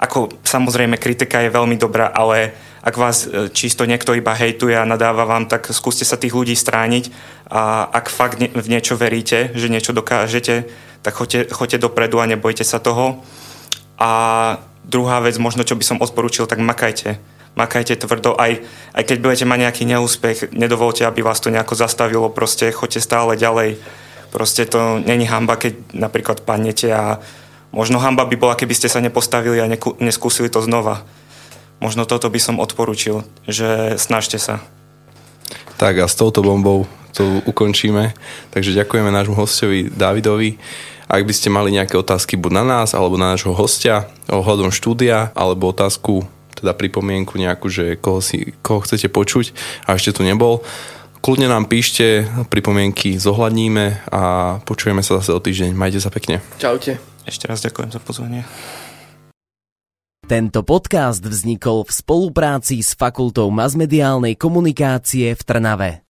ako 0.00 0.32
samozrejme 0.46 0.96
kritika 0.96 1.44
je 1.44 1.52
veľmi 1.52 1.76
dobrá, 1.76 2.08
ale 2.08 2.54
ak 2.82 2.94
vás 2.98 3.30
e, 3.30 3.46
čisto 3.54 3.86
niekto 3.86 4.10
iba 4.18 4.34
hejtuje 4.34 4.74
a 4.74 4.82
nadáva 4.82 5.22
vám, 5.22 5.46
tak 5.46 5.70
skúste 5.70 6.02
sa 6.02 6.18
tých 6.18 6.34
ľudí 6.34 6.58
strániť 6.58 7.14
a 7.46 7.86
ak 7.86 8.10
fakt 8.10 8.42
v 8.42 8.66
niečo 8.66 8.98
veríte, 8.98 9.54
že 9.54 9.70
niečo 9.70 9.94
dokážete, 9.94 10.66
tak 11.06 11.14
choďte, 11.14 11.54
choďte 11.54 11.78
dopredu 11.78 12.18
a 12.18 12.26
nebojte 12.26 12.66
sa 12.66 12.82
toho. 12.82 13.22
A 14.02 14.10
druhá 14.82 15.22
vec, 15.22 15.38
možno 15.38 15.62
čo 15.62 15.78
by 15.78 15.84
som 15.86 16.02
odporúčil, 16.02 16.50
tak 16.50 16.58
makajte. 16.58 17.22
Makajte 17.54 18.02
tvrdo, 18.02 18.34
aj, 18.34 18.66
aj 18.98 19.02
keď 19.06 19.16
budete 19.22 19.44
mať 19.46 19.58
nejaký 19.62 19.84
neúspech, 19.86 20.38
nedovolte, 20.50 21.06
aby 21.06 21.22
vás 21.22 21.38
to 21.38 21.54
nejako 21.54 21.78
zastavilo, 21.78 22.34
proste 22.34 22.74
choďte 22.74 23.04
stále 23.04 23.38
ďalej. 23.38 23.78
Proste 24.32 24.66
to 24.66 24.98
není 25.04 25.28
hamba, 25.28 25.60
keď 25.60 25.76
napríklad 25.92 26.42
padnete 26.42 26.88
a 26.90 27.20
možno 27.70 28.00
hamba 28.00 28.24
by 28.24 28.34
bola, 28.40 28.56
keby 28.56 28.74
ste 28.74 28.88
sa 28.88 29.04
nepostavili 29.04 29.60
a 29.60 29.70
neskúsili 30.00 30.48
to 30.48 30.64
znova 30.64 31.04
možno 31.82 32.06
toto 32.06 32.30
by 32.30 32.38
som 32.38 32.62
odporučil, 32.62 33.26
že 33.50 33.98
snažte 33.98 34.38
sa. 34.38 34.62
Tak 35.76 35.98
a 35.98 36.06
s 36.06 36.14
touto 36.14 36.46
bombou 36.46 36.86
to 37.12 37.42
ukončíme. 37.44 38.14
Takže 38.54 38.78
ďakujeme 38.78 39.10
nášmu 39.10 39.34
hostovi 39.34 39.90
Davidovi. 39.90 40.56
Ak 41.10 41.28
by 41.28 41.34
ste 41.34 41.52
mali 41.52 41.74
nejaké 41.74 41.98
otázky 41.98 42.40
buď 42.40 42.62
na 42.62 42.64
nás, 42.64 42.96
alebo 42.96 43.20
na 43.20 43.36
nášho 43.36 43.52
hostia 43.52 44.08
ohľadom 44.32 44.72
štúdia, 44.72 45.34
alebo 45.36 45.68
otázku, 45.68 46.24
teda 46.56 46.72
pripomienku 46.72 47.36
nejakú, 47.36 47.68
že 47.68 48.00
koho, 48.00 48.24
si, 48.24 48.56
koho 48.64 48.80
chcete 48.80 49.12
počuť 49.12 49.52
a 49.84 49.98
ešte 49.98 50.16
tu 50.16 50.22
nebol, 50.24 50.64
kľudne 51.20 51.52
nám 51.52 51.68
píšte, 51.68 52.24
pripomienky 52.48 53.20
zohľadníme 53.20 54.08
a 54.08 54.22
počujeme 54.64 55.04
sa 55.04 55.20
zase 55.20 55.36
o 55.36 55.40
týždeň. 55.42 55.76
Majte 55.76 56.00
sa 56.00 56.08
pekne. 56.08 56.40
Čaute. 56.56 56.96
Ešte 57.28 57.44
raz 57.44 57.60
ďakujem 57.60 57.92
za 57.92 58.00
pozvanie. 58.00 58.42
Tento 60.22 60.62
podcast 60.62 61.18
vznikol 61.18 61.82
v 61.82 61.90
spolupráci 61.90 62.78
s 62.78 62.94
Fakultou 62.94 63.50
masmediálnej 63.50 64.38
komunikácie 64.38 65.34
v 65.34 65.42
Trnave. 65.42 66.06